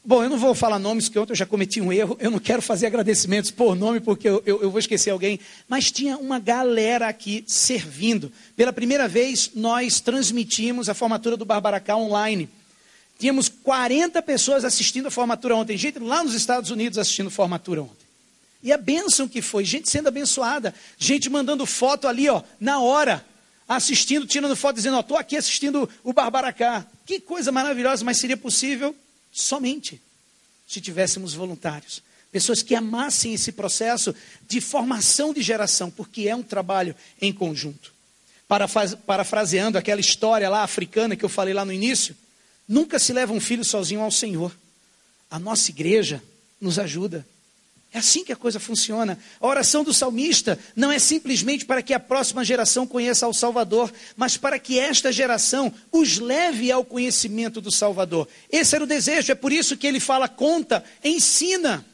[0.05, 2.17] Bom, eu não vou falar nomes, porque ontem eu já cometi um erro.
[2.19, 5.39] Eu não quero fazer agradecimentos por nome, porque eu, eu, eu vou esquecer alguém.
[5.65, 8.29] Mas tinha uma galera aqui servindo.
[8.53, 12.49] Pela primeira vez, nós transmitimos a formatura do Barbaracá online.
[13.17, 15.77] Tínhamos 40 pessoas assistindo a formatura ontem.
[15.77, 18.05] Gente lá nos Estados Unidos assistindo a formatura ontem.
[18.61, 23.25] E a bênção que foi, gente sendo abençoada, gente mandando foto ali, ó, na hora,
[23.69, 26.85] assistindo, tirando foto, dizendo, ó, estou aqui assistindo o Barbaracá.
[27.05, 28.93] Que coisa maravilhosa, mas seria possível
[29.33, 29.99] somente
[30.67, 32.01] se tivéssemos voluntários.
[32.31, 34.15] Pessoas que amassem esse processo
[34.47, 37.93] de formação de geração, porque é um trabalho em conjunto.
[39.05, 42.15] Parafraseando aquela história lá africana que eu falei lá no início,
[42.67, 44.55] nunca se leva um filho sozinho ao Senhor.
[45.29, 46.21] A nossa igreja
[46.61, 47.25] nos ajuda.
[47.93, 49.19] É assim que a coisa funciona.
[49.39, 53.93] A oração do salmista não é simplesmente para que a próxima geração conheça ao Salvador,
[54.17, 58.27] mas para que esta geração os leve ao conhecimento do Salvador.
[58.51, 61.85] Esse era o desejo, é por isso que ele fala: conta, ensina.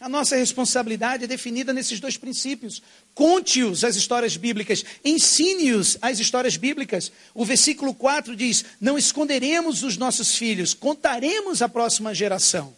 [0.00, 2.82] A nossa responsabilidade é definida nesses dois princípios.
[3.14, 7.12] Conte-os as histórias bíblicas, ensine-os as histórias bíblicas.
[7.32, 12.74] O versículo 4 diz: Não esconderemos os nossos filhos, contaremos à próxima geração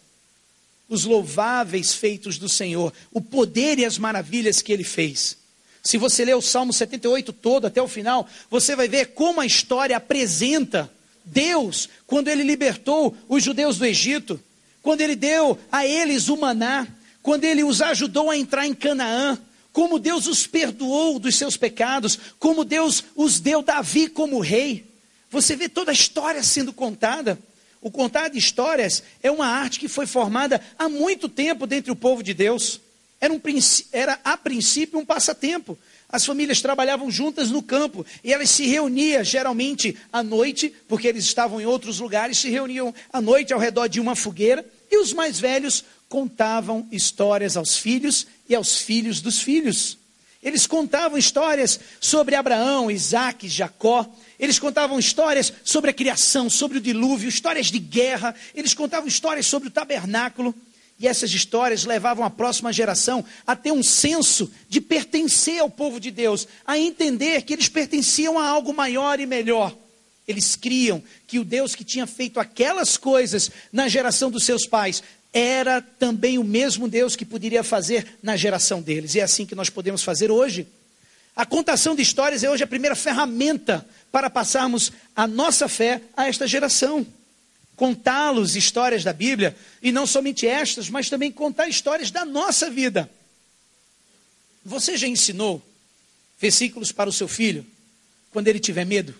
[0.89, 5.37] os louváveis feitos do Senhor, o poder e as maravilhas que ele fez.
[5.83, 9.45] Se você ler o Salmo 78 todo até o final, você vai ver como a
[9.45, 10.91] história apresenta
[11.23, 14.39] Deus quando ele libertou os judeus do Egito,
[14.81, 16.87] quando ele deu a eles o maná,
[17.21, 19.37] quando ele os ajudou a entrar em Canaã,
[19.73, 24.85] como Deus os perdoou dos seus pecados, como Deus os deu Davi como rei.
[25.29, 27.37] Você vê toda a história sendo contada.
[27.81, 31.99] O contar de histórias é uma arte que foi formada há muito tempo dentro do
[31.99, 32.81] povo de Deus.
[33.19, 33.41] Era, um,
[33.91, 35.77] era a princípio um passatempo.
[36.09, 41.25] As famílias trabalhavam juntas no campo e elas se reuniam geralmente à noite, porque eles
[41.25, 45.11] estavam em outros lugares, se reuniam à noite ao redor de uma fogueira e os
[45.11, 49.97] mais velhos contavam histórias aos filhos e aos filhos dos filhos.
[50.47, 56.81] Eles contavam histórias sobre Abraão, Isaac, Jacó, eles contavam histórias sobre a criação, sobre o
[56.81, 58.33] dilúvio, histórias de guerra.
[58.55, 60.55] Eles contavam histórias sobre o tabernáculo.
[60.97, 65.99] E essas histórias levavam a próxima geração a ter um senso de pertencer ao povo
[65.99, 69.75] de Deus, a entender que eles pertenciam a algo maior e melhor.
[70.25, 75.03] Eles criam que o Deus que tinha feito aquelas coisas na geração dos seus pais
[75.33, 79.15] era também o mesmo Deus que poderia fazer na geração deles.
[79.15, 80.67] E é assim que nós podemos fazer hoje.
[81.35, 86.27] A contação de histórias é hoje a primeira ferramenta para passarmos a nossa fé a
[86.27, 87.05] esta geração.
[87.75, 93.07] Contá-los histórias da Bíblia, e não somente estas, mas também contar histórias da nossa vida.
[94.65, 95.61] Você já ensinou
[96.39, 97.63] versículos para o seu filho
[98.31, 99.13] quando ele tiver medo?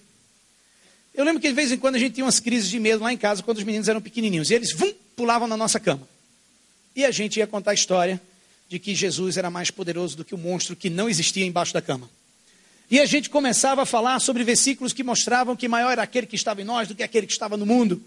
[1.14, 3.14] Eu lembro que de vez em quando a gente tinha umas crises de medo lá
[3.14, 4.50] em casa quando os meninos eram pequenininhos.
[4.50, 6.08] E eles vum, pulavam na nossa cama.
[6.96, 8.22] E a gente ia contar a história
[8.70, 11.82] de que Jesus era mais poderoso do que o monstro que não existia embaixo da
[11.82, 12.08] cama.
[12.90, 16.36] E a gente começava a falar sobre versículos que mostravam que maior era aquele que
[16.36, 18.02] estava em nós do que aquele que estava no mundo.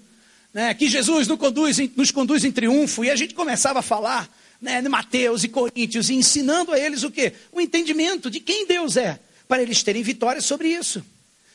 [0.55, 0.73] Né?
[0.73, 3.05] Que Jesus nos conduz, nos conduz em triunfo.
[3.05, 7.03] E a gente começava a falar né, de Mateus e Coríntios, e ensinando a eles
[7.03, 7.33] o quê?
[7.51, 9.18] O entendimento de quem Deus é,
[9.49, 11.05] para eles terem vitória sobre isso.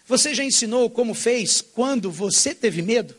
[0.06, 3.16] Você já ensinou como fez quando você teve medo?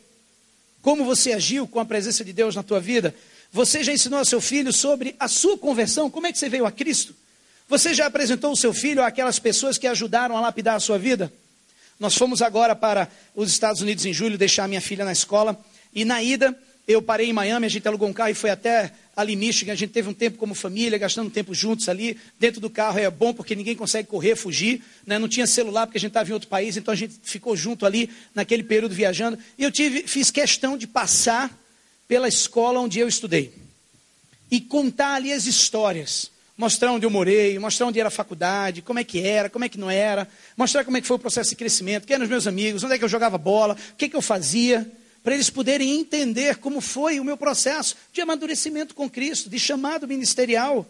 [0.86, 3.12] Como você agiu com a presença de Deus na tua vida?
[3.50, 6.08] Você já ensinou a seu filho sobre a sua conversão?
[6.08, 7.12] Como é que você veio a Cristo?
[7.68, 11.32] Você já apresentou o seu filho àquelas pessoas que ajudaram a lapidar a sua vida?
[11.98, 15.58] Nós fomos agora para os Estados Unidos em julho deixar minha filha na escola.
[15.92, 18.92] E na ida, eu parei em Miami, a gente alugou um carro e foi até
[19.16, 19.72] ali Michigan.
[19.72, 22.18] A gente teve um tempo como família, gastando tempo juntos ali.
[22.38, 24.82] Dentro do carro é bom porque ninguém consegue correr, fugir.
[25.06, 25.18] Né?
[25.18, 27.86] Não tinha celular porque a gente estava em outro país, então a gente ficou junto
[27.86, 29.38] ali naquele período viajando.
[29.56, 31.50] E eu tive, fiz questão de passar
[32.06, 33.52] pela escola onde eu estudei
[34.50, 38.98] e contar ali as histórias mostrar onde eu morei, mostrar onde era a faculdade, como
[38.98, 40.26] é que era, como é que não era,
[40.56, 42.94] mostrar como é que foi o processo de crescimento, quem eram os meus amigos, onde
[42.94, 44.90] é que eu jogava bola, o que, é que eu fazia,
[45.26, 50.06] para eles poderem entender como foi o meu processo de amadurecimento com Cristo, de chamado
[50.06, 50.86] ministerial.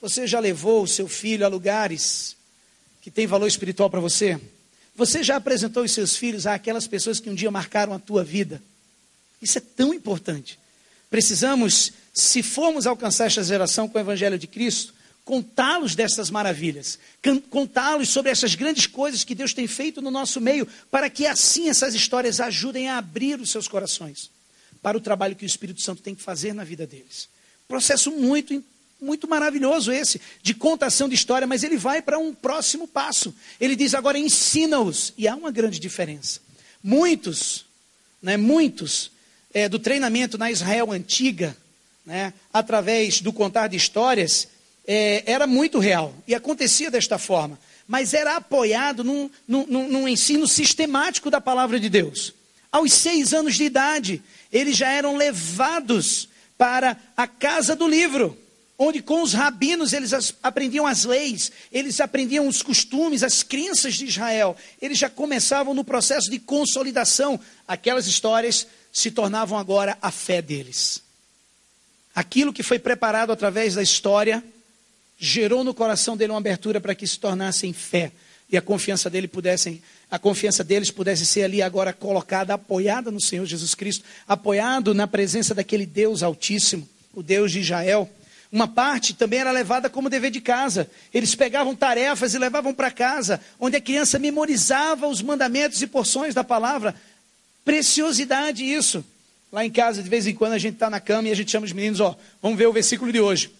[0.00, 2.38] Você já levou o seu filho a lugares
[3.02, 4.40] que têm valor espiritual para você?
[4.96, 8.62] Você já apresentou os seus filhos àquelas pessoas que um dia marcaram a tua vida?
[9.42, 10.58] Isso é tão importante.
[11.10, 16.98] Precisamos se formos alcançar esta geração com o Evangelho de Cristo, contá-los dessas maravilhas,
[17.48, 21.68] contá-los sobre essas grandes coisas que Deus tem feito no nosso meio, para que assim
[21.68, 24.30] essas histórias ajudem a abrir os seus corações
[24.82, 27.28] para o trabalho que o Espírito Santo tem que fazer na vida deles.
[27.66, 28.62] Processo muito
[29.00, 33.34] muito maravilhoso esse, de contação de história, mas ele vai para um próximo passo.
[33.60, 36.40] Ele diz agora ensina-os, e há uma grande diferença.
[36.82, 37.66] Muitos,
[38.22, 39.10] né, muitos
[39.52, 41.54] é, do treinamento na Israel antiga,
[42.06, 44.48] né, através do contar de histórias,
[44.86, 50.46] é, era muito real e acontecia desta forma, mas era apoiado num, num, num ensino
[50.46, 52.34] sistemático da palavra de Deus.
[52.70, 58.38] Aos seis anos de idade, eles já eram levados para a casa do livro.
[58.78, 63.94] onde com os rabinos eles as, aprendiam as leis, eles aprendiam os costumes, as crenças
[63.94, 64.56] de Israel.
[64.80, 67.38] Eles já começavam no processo de consolidação.
[67.66, 71.02] Aquelas histórias se tornavam agora a fé deles.
[72.14, 74.42] Aquilo que foi preparado através da história
[75.18, 78.12] gerou no coração dele uma abertura para que se tornassem fé
[78.50, 83.20] e a confiança dele pudessem, a confiança deles pudesse ser ali agora colocada, apoiada no
[83.20, 88.08] Senhor Jesus Cristo, apoiado na presença daquele Deus Altíssimo, o Deus de Israel.
[88.52, 90.88] Uma parte também era levada como dever de casa.
[91.12, 96.34] Eles pegavam tarefas e levavam para casa, onde a criança memorizava os mandamentos e porções
[96.34, 96.94] da palavra.
[97.64, 99.04] Preciosidade isso.
[99.50, 101.50] Lá em casa, de vez em quando, a gente está na cama e a gente
[101.50, 103.50] chama os meninos, ó, vamos ver o versículo de hoje.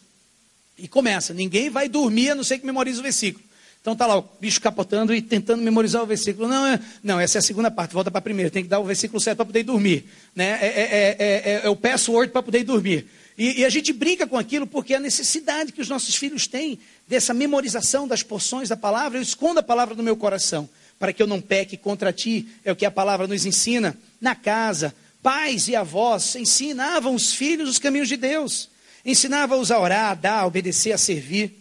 [0.77, 3.45] E começa, ninguém vai dormir a não ser que memorize o versículo.
[3.85, 6.49] Então tá lá o bicho capotando e tentando memorizar o versículo.
[6.49, 8.51] Não, é, não essa é a segunda parte, volta para a primeira.
[8.51, 10.07] Tem que dar o versículo certo para poder dormir.
[10.35, 10.59] Né?
[10.63, 13.07] É, é, é, é o password para poder dormir.
[13.37, 16.79] E, e, a gente brinca com aquilo porque a necessidade que os nossos filhos têm
[17.07, 21.23] dessa memorização das porções da palavra, eu escondo a palavra no meu coração, para que
[21.23, 23.99] eu não peque contra ti, é o que a palavra nos ensina.
[24.21, 28.71] Na casa, pais e avós ensinavam os filhos os caminhos de Deus,
[29.05, 31.61] ensinavam-os a orar, a dar, a obedecer, a servir.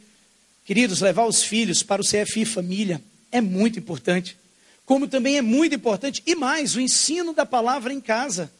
[0.65, 3.01] Queridos, levar os filhos para o CFI Família
[3.31, 4.37] é muito importante.
[4.85, 8.51] Como também é muito importante, e mais, o ensino da palavra em casa.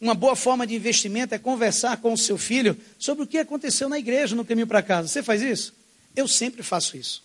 [0.00, 3.88] Uma boa forma de investimento é conversar com o seu filho sobre o que aconteceu
[3.88, 5.08] na igreja no caminho para casa.
[5.08, 5.74] Você faz isso?
[6.16, 7.22] Eu sempre faço isso.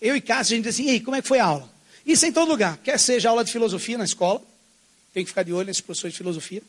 [0.00, 1.72] Eu e Cássio, a gente diz assim, ei, como é que foi a aula?
[2.04, 2.76] Isso em todo lugar.
[2.78, 4.42] Quer seja aula de filosofia na escola,
[5.14, 6.62] tem que ficar de olho nesse professor de filosofia.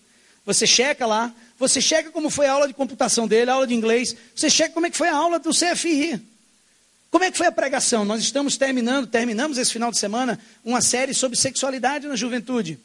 [0.45, 3.73] Você checa lá, você checa como foi a aula de computação dele, a aula de
[3.73, 6.21] inglês, você checa como é que foi a aula do CFI.
[7.09, 8.03] Como é que foi a pregação?
[8.03, 12.79] Nós estamos terminando, terminamos esse final de semana, uma série sobre sexualidade na juventude.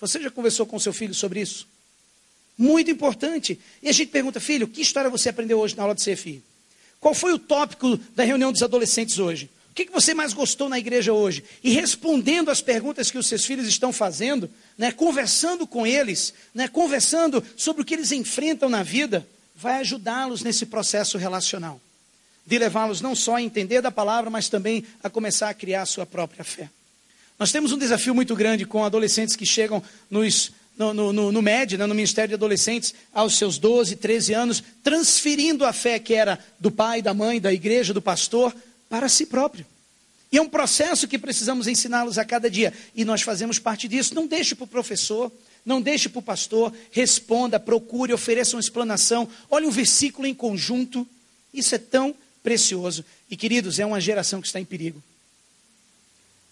[0.00, 1.68] Você já conversou com seu filho sobre isso?
[2.56, 3.60] Muito importante.
[3.82, 6.42] E a gente pergunta, filho, que história você aprendeu hoje na aula de CFI?
[6.98, 9.50] Qual foi o tópico da reunião dos adolescentes hoje?
[9.78, 11.44] Que, que você mais gostou na igreja hoje?
[11.62, 16.66] E respondendo às perguntas que os seus filhos estão fazendo, né, conversando com eles, né,
[16.66, 21.80] conversando sobre o que eles enfrentam na vida, vai ajudá-los nesse processo relacional
[22.44, 25.86] de levá-los não só a entender da palavra, mas também a começar a criar a
[25.86, 26.68] sua própria fé.
[27.38, 31.40] Nós temos um desafio muito grande com adolescentes que chegam nos, no, no, no, no
[31.40, 36.14] MED, né, no Ministério de Adolescentes, aos seus 12, 13 anos, transferindo a fé que
[36.14, 38.52] era do pai, da mãe, da igreja, do pastor,
[38.88, 39.66] para si próprio.
[40.30, 42.72] E é um processo que precisamos ensiná-los a cada dia.
[42.94, 44.14] E nós fazemos parte disso.
[44.14, 45.32] Não deixe para o professor,
[45.64, 51.06] não deixe para o pastor, responda, procure, ofereça uma explanação, olhe um versículo em conjunto.
[51.52, 53.04] Isso é tão precioso.
[53.30, 55.02] E queridos, é uma geração que está em perigo.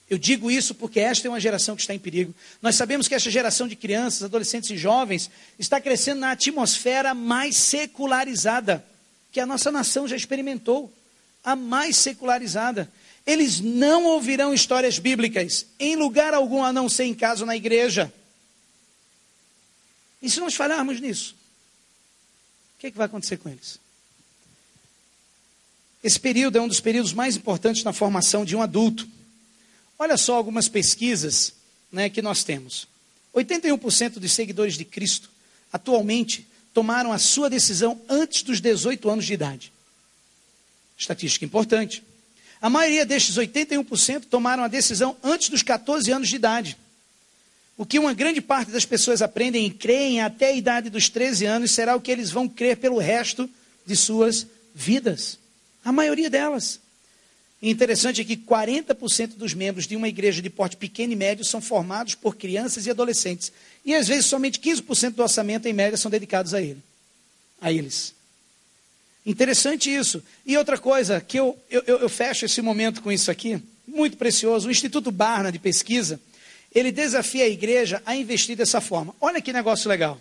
[0.09, 2.33] Eu digo isso porque esta é uma geração que está em perigo.
[2.63, 7.57] Nós sabemos que esta geração de crianças, adolescentes e jovens está crescendo na atmosfera mais
[7.57, 8.85] secularizada
[9.33, 10.93] que a nossa nação já experimentou
[11.47, 12.93] a mais secularizada.
[13.25, 17.57] Eles não ouvirão histórias bíblicas em lugar algum a não ser em casa ou na
[17.57, 18.13] igreja.
[20.21, 21.37] E se nós falharmos nisso,
[22.77, 23.79] o que, é que vai acontecer com eles?
[26.03, 29.09] Esse período é um dos períodos mais importantes na formação de um adulto.
[29.99, 31.55] Olha só algumas pesquisas
[31.93, 32.89] né, que nós temos.
[33.35, 35.31] 81% dos seguidores de Cristo
[35.73, 39.73] atualmente tomaram a sua decisão antes dos 18 anos de idade.
[40.97, 42.03] Estatística importante.
[42.61, 46.77] A maioria destes 81% tomaram a decisão antes dos 14 anos de idade.
[47.77, 51.45] O que uma grande parte das pessoas aprendem e creem até a idade dos 13
[51.45, 53.49] anos será o que eles vão crer pelo resto
[53.85, 55.39] de suas vidas.
[55.85, 56.81] A maioria delas.
[57.61, 61.45] E interessante é que 40% dos membros de uma igreja de porte pequeno e médio
[61.45, 63.53] são formados por crianças e adolescentes.
[63.85, 66.83] E às vezes somente 15% do orçamento, em média, são dedicados a ele.
[67.61, 68.16] A eles.
[69.27, 70.23] Interessante isso.
[70.47, 74.69] E outra coisa, que eu, eu, eu fecho esse momento com isso aqui, muito precioso.
[74.69, 76.21] O Instituto Barna de Pesquisa,
[76.73, 79.13] ele desafia a igreja a investir dessa forma.
[79.21, 80.21] Olha que negócio legal.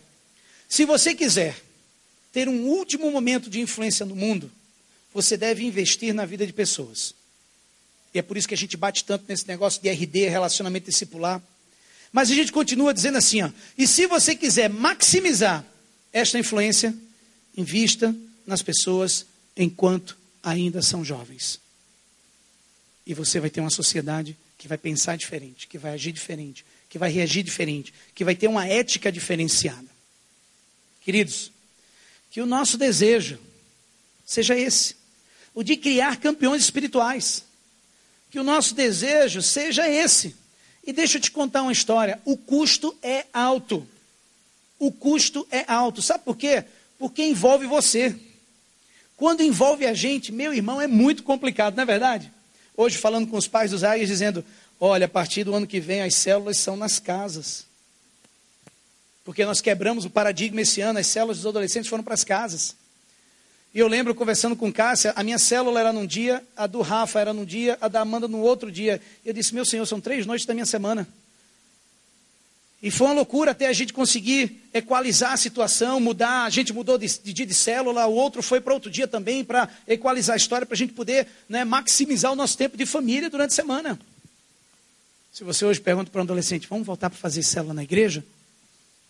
[0.67, 1.55] Se você quiser
[2.33, 4.51] ter um último momento de influência no mundo,
[5.13, 7.13] você deve investir na vida de pessoas.
[8.11, 11.39] E é por isso que a gente bate tanto nesse negócio de RD, relacionamento discipular.
[12.11, 15.63] Mas a gente continua dizendo assim, ó, e se você quiser maximizar
[16.11, 16.95] esta influência,
[17.55, 18.15] invista
[18.45, 19.25] nas pessoas
[19.55, 21.59] enquanto ainda são jovens.
[23.05, 26.97] E você vai ter uma sociedade que vai pensar diferente, que vai agir diferente, que
[26.97, 29.87] vai reagir diferente, que vai ter uma ética diferenciada.
[31.01, 31.51] Queridos,
[32.31, 33.39] que o nosso desejo
[34.25, 34.95] seja esse
[35.55, 37.45] o de criar campeões espirituais.
[38.29, 40.35] Que o nosso desejo seja esse.
[40.85, 43.87] E deixa eu te contar uma história: o custo é alto.
[44.77, 46.01] O custo é alto.
[46.01, 46.65] Sabe por quê?
[46.99, 48.13] Porque envolve você.
[49.17, 52.31] Quando envolve a gente, meu irmão, é muito complicado, não é verdade?
[52.75, 54.43] Hoje, falando com os pais dos águias, dizendo:
[54.79, 57.65] olha, a partir do ano que vem as células são nas casas.
[59.23, 62.75] Porque nós quebramos o paradigma esse ano, as células dos adolescentes foram para as casas.
[63.73, 67.19] E eu lembro conversando com Cássia, a minha célula era num dia, a do Rafa
[67.19, 69.01] era num dia, a da Amanda no outro dia.
[69.25, 71.05] Eu disse, meu Senhor, são três noites da minha semana.
[72.81, 76.45] E foi uma loucura até a gente conseguir equalizar a situação, mudar.
[76.45, 79.43] A gente mudou de, de dia de célula, o outro foi para outro dia também,
[79.43, 83.29] para equalizar a história, para a gente poder né, maximizar o nosso tempo de família
[83.29, 83.99] durante a semana.
[85.33, 88.23] Se você hoje pergunta para um adolescente, vamos voltar para fazer célula na igreja?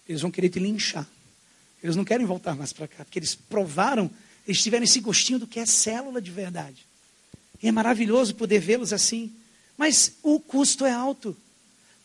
[0.07, 1.07] Eles vão querer te linchar.
[1.83, 4.09] Eles não querem voltar mais para cá, porque eles provaram,
[4.47, 6.85] eles tiveram esse gostinho do que é célula de verdade.
[7.61, 9.31] E é maravilhoso poder vê-los assim.
[9.77, 11.35] Mas o custo é alto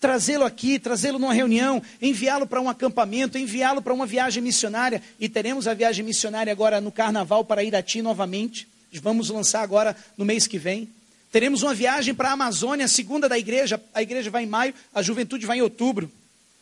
[0.00, 5.02] trazê-lo aqui, trazê-lo numa reunião, enviá-lo para um acampamento, enviá-lo para uma viagem missionária.
[5.20, 8.66] E teremos a viagem missionária agora no carnaval para Irati novamente.
[9.02, 10.88] Vamos lançar agora no mês que vem.
[11.30, 13.80] Teremos uma viagem para a Amazônia, a segunda da igreja.
[13.94, 16.10] A igreja vai em maio, a juventude vai em outubro.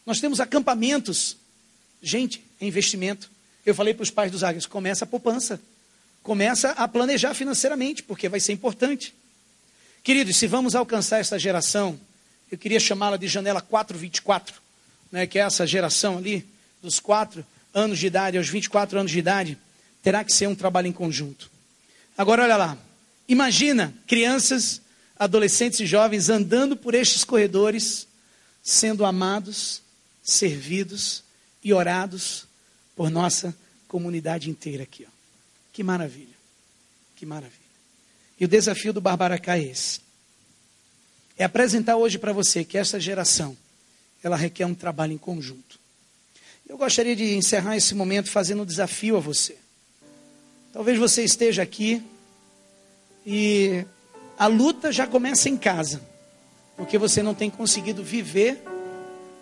[0.05, 1.37] Nós temos acampamentos.
[2.03, 3.31] Gente, é investimento.
[3.65, 5.61] Eu falei para os pais dos águias: começa a poupança.
[6.23, 9.15] Começa a planejar financeiramente, porque vai ser importante.
[10.03, 11.99] Queridos, se vamos alcançar essa geração,
[12.51, 14.55] eu queria chamá-la de janela 424,
[15.13, 16.47] né, que é essa geração ali,
[16.83, 17.45] dos 4
[17.75, 19.59] anos de idade aos 24 anos de idade,
[20.03, 21.51] terá que ser um trabalho em conjunto.
[22.17, 22.79] Agora, olha lá.
[23.29, 24.81] Imagina crianças,
[25.19, 28.07] adolescentes e jovens andando por estes corredores,
[28.63, 29.83] sendo amados,
[30.23, 31.23] servidos
[31.63, 32.47] e orados
[32.97, 33.55] por nossa
[33.87, 35.05] comunidade inteira aqui.
[35.07, 35.11] Ó.
[35.73, 36.37] Que maravilha.
[37.17, 37.59] Que maravilha.
[38.41, 40.08] E o desafio do Barbaracá é esse
[41.39, 43.57] é apresentar hoje para você que essa geração,
[44.23, 45.79] ela requer um trabalho em conjunto.
[46.69, 49.57] Eu gostaria de encerrar esse momento fazendo um desafio a você.
[50.73, 52.03] Talvez você esteja aqui
[53.25, 53.85] e
[54.37, 56.03] a luta já começa em casa,
[56.77, 58.61] porque você não tem conseguido viver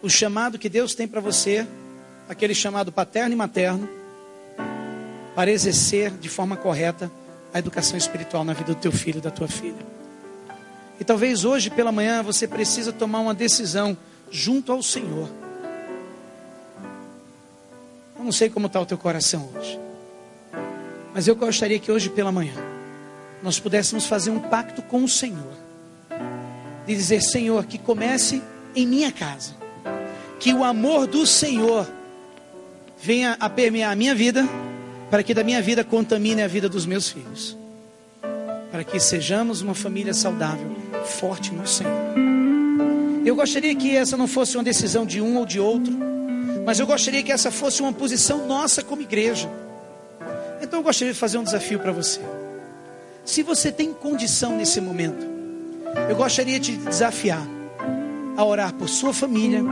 [0.02, 1.66] o chamado que Deus tem para você,
[2.28, 3.88] aquele chamado paterno e materno,
[5.34, 7.10] para exercer de forma correta
[7.52, 9.95] a educação espiritual na vida do teu filho e da tua filha.
[10.98, 13.96] E talvez hoje pela manhã você precisa tomar uma decisão
[14.30, 15.28] junto ao Senhor.
[18.18, 19.78] Eu não sei como está o teu coração hoje.
[21.14, 22.54] Mas eu gostaria que hoje pela manhã
[23.42, 25.54] nós pudéssemos fazer um pacto com o Senhor.
[26.86, 28.42] De dizer, Senhor, que comece
[28.74, 29.54] em minha casa.
[30.40, 31.86] Que o amor do Senhor
[32.98, 34.48] venha a permear a minha vida,
[35.10, 37.56] para que da minha vida contamine a vida dos meus filhos
[38.76, 40.70] para que sejamos uma família saudável,
[41.06, 41.92] forte no Senhor.
[43.24, 45.92] Eu gostaria que essa não fosse uma decisão de um ou de outro,
[46.64, 49.48] mas eu gostaria que essa fosse uma posição nossa como igreja.
[50.60, 52.20] Então eu gostaria de fazer um desafio para você.
[53.24, 55.26] Se você tem condição nesse momento,
[56.08, 57.44] eu gostaria de desafiar
[58.36, 59.62] a orar por sua família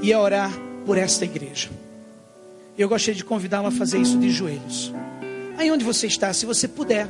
[0.00, 0.50] e a orar
[0.86, 1.68] por esta igreja.
[2.76, 4.92] Eu gostaria de convidá-lo a fazer isso de joelhos.
[5.56, 7.08] Aí onde você está, se você puder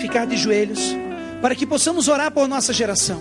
[0.00, 0.94] ficar de joelhos,
[1.42, 3.20] para que possamos orar por nossa geração,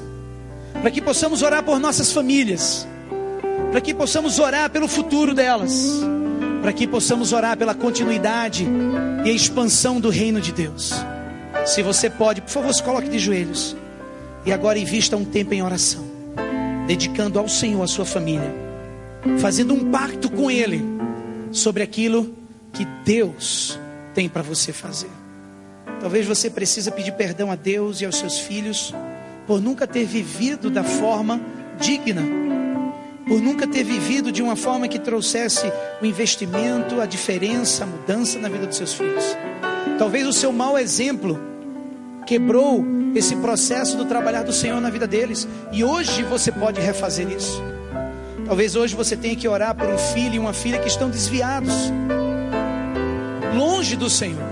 [0.74, 2.88] para que possamos orar por nossas famílias,
[3.72, 6.00] para que possamos orar pelo futuro delas,
[6.62, 8.68] para que possamos orar pela continuidade
[9.26, 10.94] e a expansão do reino de Deus.
[11.66, 13.76] Se você pode, por favor, se coloque de joelhos
[14.46, 16.06] e agora invista um tempo em oração,
[16.86, 18.54] dedicando ao Senhor a sua família,
[19.40, 20.84] fazendo um pacto com Ele
[21.52, 22.32] sobre aquilo
[22.72, 23.80] que Deus
[24.14, 25.21] tem para você fazer.
[26.00, 28.94] Talvez você precise pedir perdão a Deus e aos seus filhos
[29.46, 31.40] por nunca ter vivido da forma
[31.80, 32.22] digna,
[33.28, 35.72] por nunca ter vivido de uma forma que trouxesse
[36.02, 39.38] o investimento, a diferença, a mudança na vida dos seus filhos.
[39.98, 41.40] Talvez o seu mau exemplo
[42.26, 47.30] quebrou esse processo do trabalhar do Senhor na vida deles, e hoje você pode refazer
[47.30, 47.62] isso.
[48.46, 51.74] Talvez hoje você tenha que orar por um filho e uma filha que estão desviados,
[53.56, 54.51] longe do Senhor.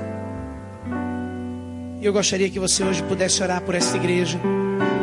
[2.01, 4.39] E eu gostaria que você hoje pudesse orar por esta igreja,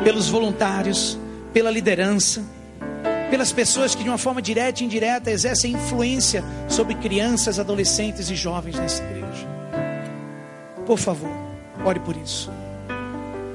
[0.02, 1.18] pelos voluntários,
[1.52, 2.42] pela liderança,
[3.30, 8.34] pelas pessoas que de uma forma direta e indireta exercem influência sobre crianças, adolescentes e
[8.34, 9.46] jovens nessa igreja.
[10.86, 11.30] Por favor,
[11.84, 12.50] ore por isso.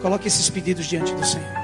[0.01, 1.60] Coloque esses pedidos diante do Senhor.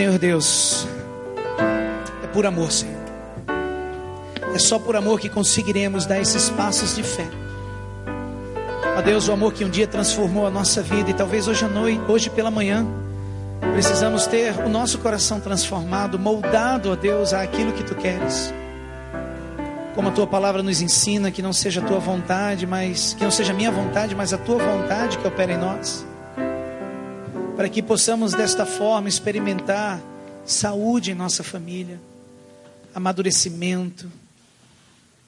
[0.00, 0.88] Senhor Deus,
[2.24, 3.02] é por amor, Senhor.
[4.54, 7.28] É só por amor que conseguiremos dar esses passos de fé.
[8.96, 11.68] Ó Deus, o amor que um dia transformou a nossa vida e talvez hoje à
[11.68, 12.86] noite, hoje pela manhã,
[13.74, 18.54] precisamos ter o nosso coração transformado, moldado, ó Deus, àquilo que tu queres.
[19.94, 23.30] Como a tua palavra nos ensina, que não seja a tua vontade, mas que não
[23.30, 26.08] seja a minha vontade, mas a tua vontade que opera em nós.
[27.60, 30.00] Para que possamos desta forma experimentar
[30.46, 32.00] saúde em nossa família,
[32.94, 34.10] amadurecimento,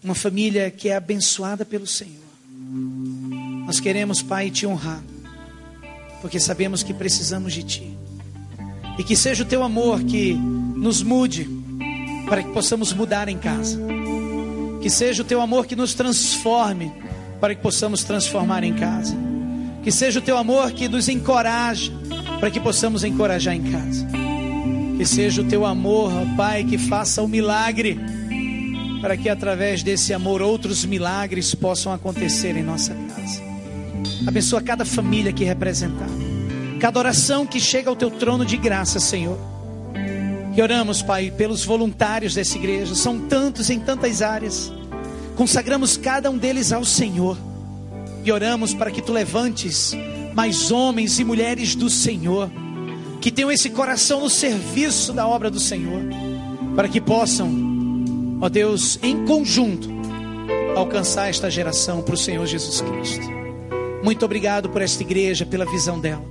[0.03, 2.25] uma família que é abençoada pelo Senhor.
[3.67, 5.03] Nós queremos, Pai, te honrar,
[6.23, 7.99] porque sabemos que precisamos de Ti.
[8.99, 11.47] E que seja o Teu amor que nos mude,
[12.31, 13.79] para que possamos mudar em casa.
[14.81, 16.95] Que seja o Teu amor que nos transforme,
[17.39, 19.15] para que possamos transformar em casa.
[19.85, 21.93] Que seja o Teu amor que nos encoraje,
[22.43, 24.05] para que possamos encorajar em casa.
[24.97, 28.01] Que seja o Teu amor, Pai, que faça o milagre,
[29.01, 33.41] para que através desse amor outros milagres possam acontecer em nossa casa.
[34.27, 36.11] Abençoa cada família aqui representada.
[36.81, 39.39] Cada oração que chega ao teu trono de graça, Senhor.
[40.57, 42.97] E oramos, Pai, pelos voluntários dessa igreja.
[42.97, 44.73] São tantos em tantas áreas.
[45.37, 47.39] Consagramos cada um deles ao Senhor.
[48.25, 49.95] E oramos para que tu levantes
[50.35, 52.51] mais homens e mulheres do Senhor.
[53.21, 56.03] Que tenham esse coração no serviço da obra do Senhor.
[56.75, 57.51] Para que possam,
[58.41, 59.89] ó Deus, em conjunto,
[60.77, 63.27] alcançar esta geração para o Senhor Jesus Cristo.
[64.03, 66.25] Muito obrigado por esta igreja, pela visão dela.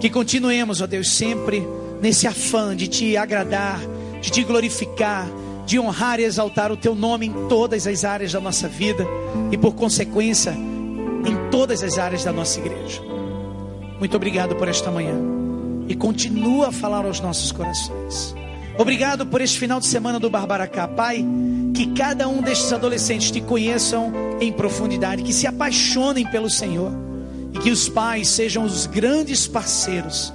[0.00, 1.62] Que continuemos, ó Deus, sempre
[2.00, 3.80] nesse afã de te agradar,
[4.20, 5.28] de te glorificar,
[5.64, 9.06] de honrar e exaltar o teu nome em todas as áreas da nossa vida
[9.52, 10.56] e, por consequência,
[11.52, 13.02] todas as áreas da nossa igreja.
[14.00, 15.14] Muito obrigado por esta manhã
[15.86, 18.34] e continua a falar aos nossos corações.
[18.78, 21.24] Obrigado por este final de semana do Barbaracá, Pai.
[21.74, 26.90] Que cada um destes adolescentes te conheçam em profundidade, que se apaixonem pelo Senhor
[27.54, 30.32] e que os pais sejam os grandes parceiros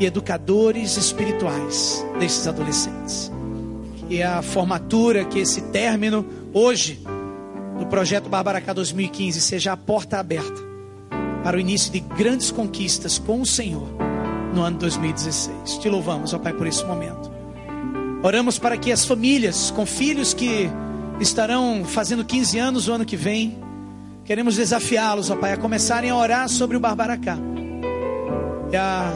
[0.00, 3.30] e educadores espirituais desses adolescentes.
[4.08, 7.00] Que a formatura, que esse término hoje
[7.78, 10.66] do projeto Barbaracá 2015 seja a porta aberta
[11.42, 13.88] para o início de grandes conquistas com o Senhor
[14.52, 15.78] no ano 2016.
[15.78, 17.30] Te louvamos, ó Pai, por esse momento.
[18.22, 20.68] Oramos para que as famílias com filhos que
[21.20, 23.58] estarão fazendo 15 anos o ano que vem,
[24.24, 27.38] queremos desafiá-los, ó Pai, a começarem a orar sobre o Barbaracá
[28.72, 29.12] e a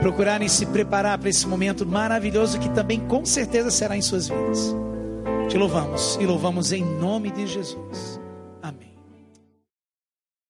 [0.00, 4.74] procurarem se preparar para esse momento maravilhoso que também com certeza será em suas vidas.
[5.48, 8.17] Te louvamos e louvamos em nome de Jesus.